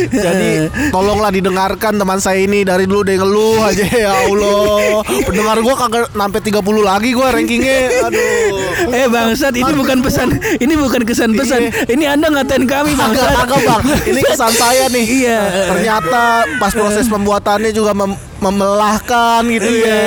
[0.06, 0.50] Jadi
[0.90, 5.02] tolonglah didengarkan teman saya ini dari dulu dia ngeluh aja ya Allah.
[5.24, 7.78] Pendengar gua kagak sampai 30 lagi gua rankingnya.
[8.06, 8.90] Aduh.
[8.90, 10.28] Eh bangsat, ini bukan pesan,
[10.58, 11.70] ini bukan kesan pesan.
[11.86, 13.30] Ini Anda ngatain kami bangsat.
[13.44, 15.06] kagak bang, ini kesan saya nih.
[15.06, 15.40] Iya.
[15.70, 16.24] Ternyata
[16.56, 20.02] pas proses pembuatannya juga mem- memelahkan gitu ya.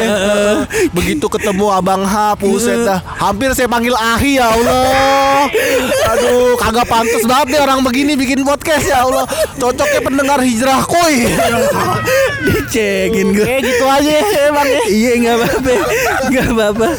[0.92, 3.00] Begitu ketemu Abang H, buset dah.
[3.18, 5.48] Hampir saya panggil Ahi ya Allah.
[6.14, 9.24] Aduh, kagak pantas banget nih orang begini bikin podcast ya Allah.
[9.56, 11.32] Cocoknya pendengar hijrah koi.
[12.46, 13.46] Dicekin gue.
[13.46, 14.82] Kayak gitu aja ya bang ya.
[14.86, 15.74] Iya nggak apa-apa,
[16.30, 16.90] nggak apa-apa,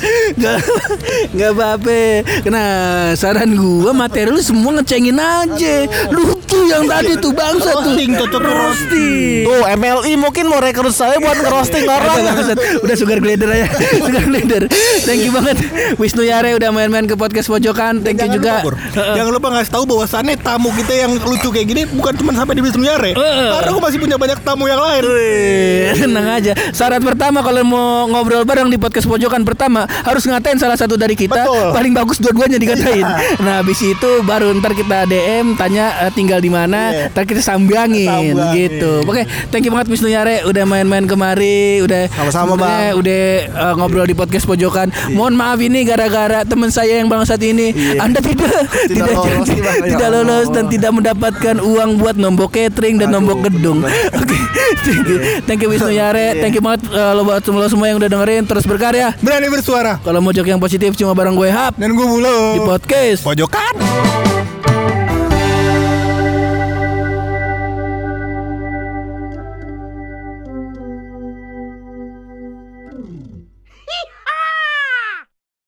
[1.37, 1.99] nggak apa-apa.
[2.51, 2.71] Nah
[3.15, 5.75] saran gua materi lu semua ngecengin aja.
[6.11, 7.95] Lucu yang tadi tuh bangsa tuh.
[7.95, 9.43] Roasting, cocok roasting.
[9.47, 12.17] Tuh MLI mungkin mau rekrut saya buat ngerosting orang.
[12.81, 13.67] Udah sugar glider aja
[14.01, 14.63] Sugar glider
[15.03, 15.59] Thank you banget
[15.97, 18.79] Wisnu Yare udah main-main ke podcast pojokan Thank you juga lupa.
[18.95, 22.63] Jangan lupa ngasih tahu bahwasannya tamu kita yang lucu kayak gini bukan cuma sampai di
[22.63, 23.13] Wisnu Yare.
[23.13, 25.03] Karena aku masih punya banyak tamu yang lain.
[25.97, 30.75] Tenang aja Syarat pertama kalau mau ngobrol bareng di podcast pojokan pertama Harus ngatain salah
[30.75, 31.73] satu dari kita Betul.
[31.73, 33.07] Paling bagus dua-duanya dikatain
[33.39, 37.09] Nah habis itu baru ntar kita DM Tanya eh, tinggal di mana Iya.
[37.09, 38.07] Ntar kita sambiangin,
[38.37, 38.55] Sambiangin.
[38.55, 43.01] gitu Oke thank you banget Wisnu Yare Udah main-main kemari Udah Sama-sama, Bang.
[43.01, 44.93] Udah eh, ngobrol di podcast pojokan.
[45.11, 47.73] Mohon maaf ini gara-gara teman saya yang bangsat ini.
[47.97, 49.77] Anda tidak Tidak, lolos nih, Bang.
[49.81, 50.23] Ya tidak Allah.
[50.23, 53.81] lolos dan tidak mendapatkan uang buat nombok catering dan nombok gedung.
[54.21, 54.37] Oke
[54.85, 55.19] thank you.
[55.45, 56.37] Thank you Wisnu Yare.
[56.39, 58.43] Thank you banget eh, lo buat semua semua yang udah dengerin.
[58.45, 59.17] Terus berkarya.
[59.19, 59.97] Berani bersuara.
[60.05, 61.81] Kalau mau jok yang positif cuma bareng gue Hap.
[61.81, 62.59] Dan gue mulu.
[62.59, 63.25] Di podcast.
[63.25, 64.36] Pojokan.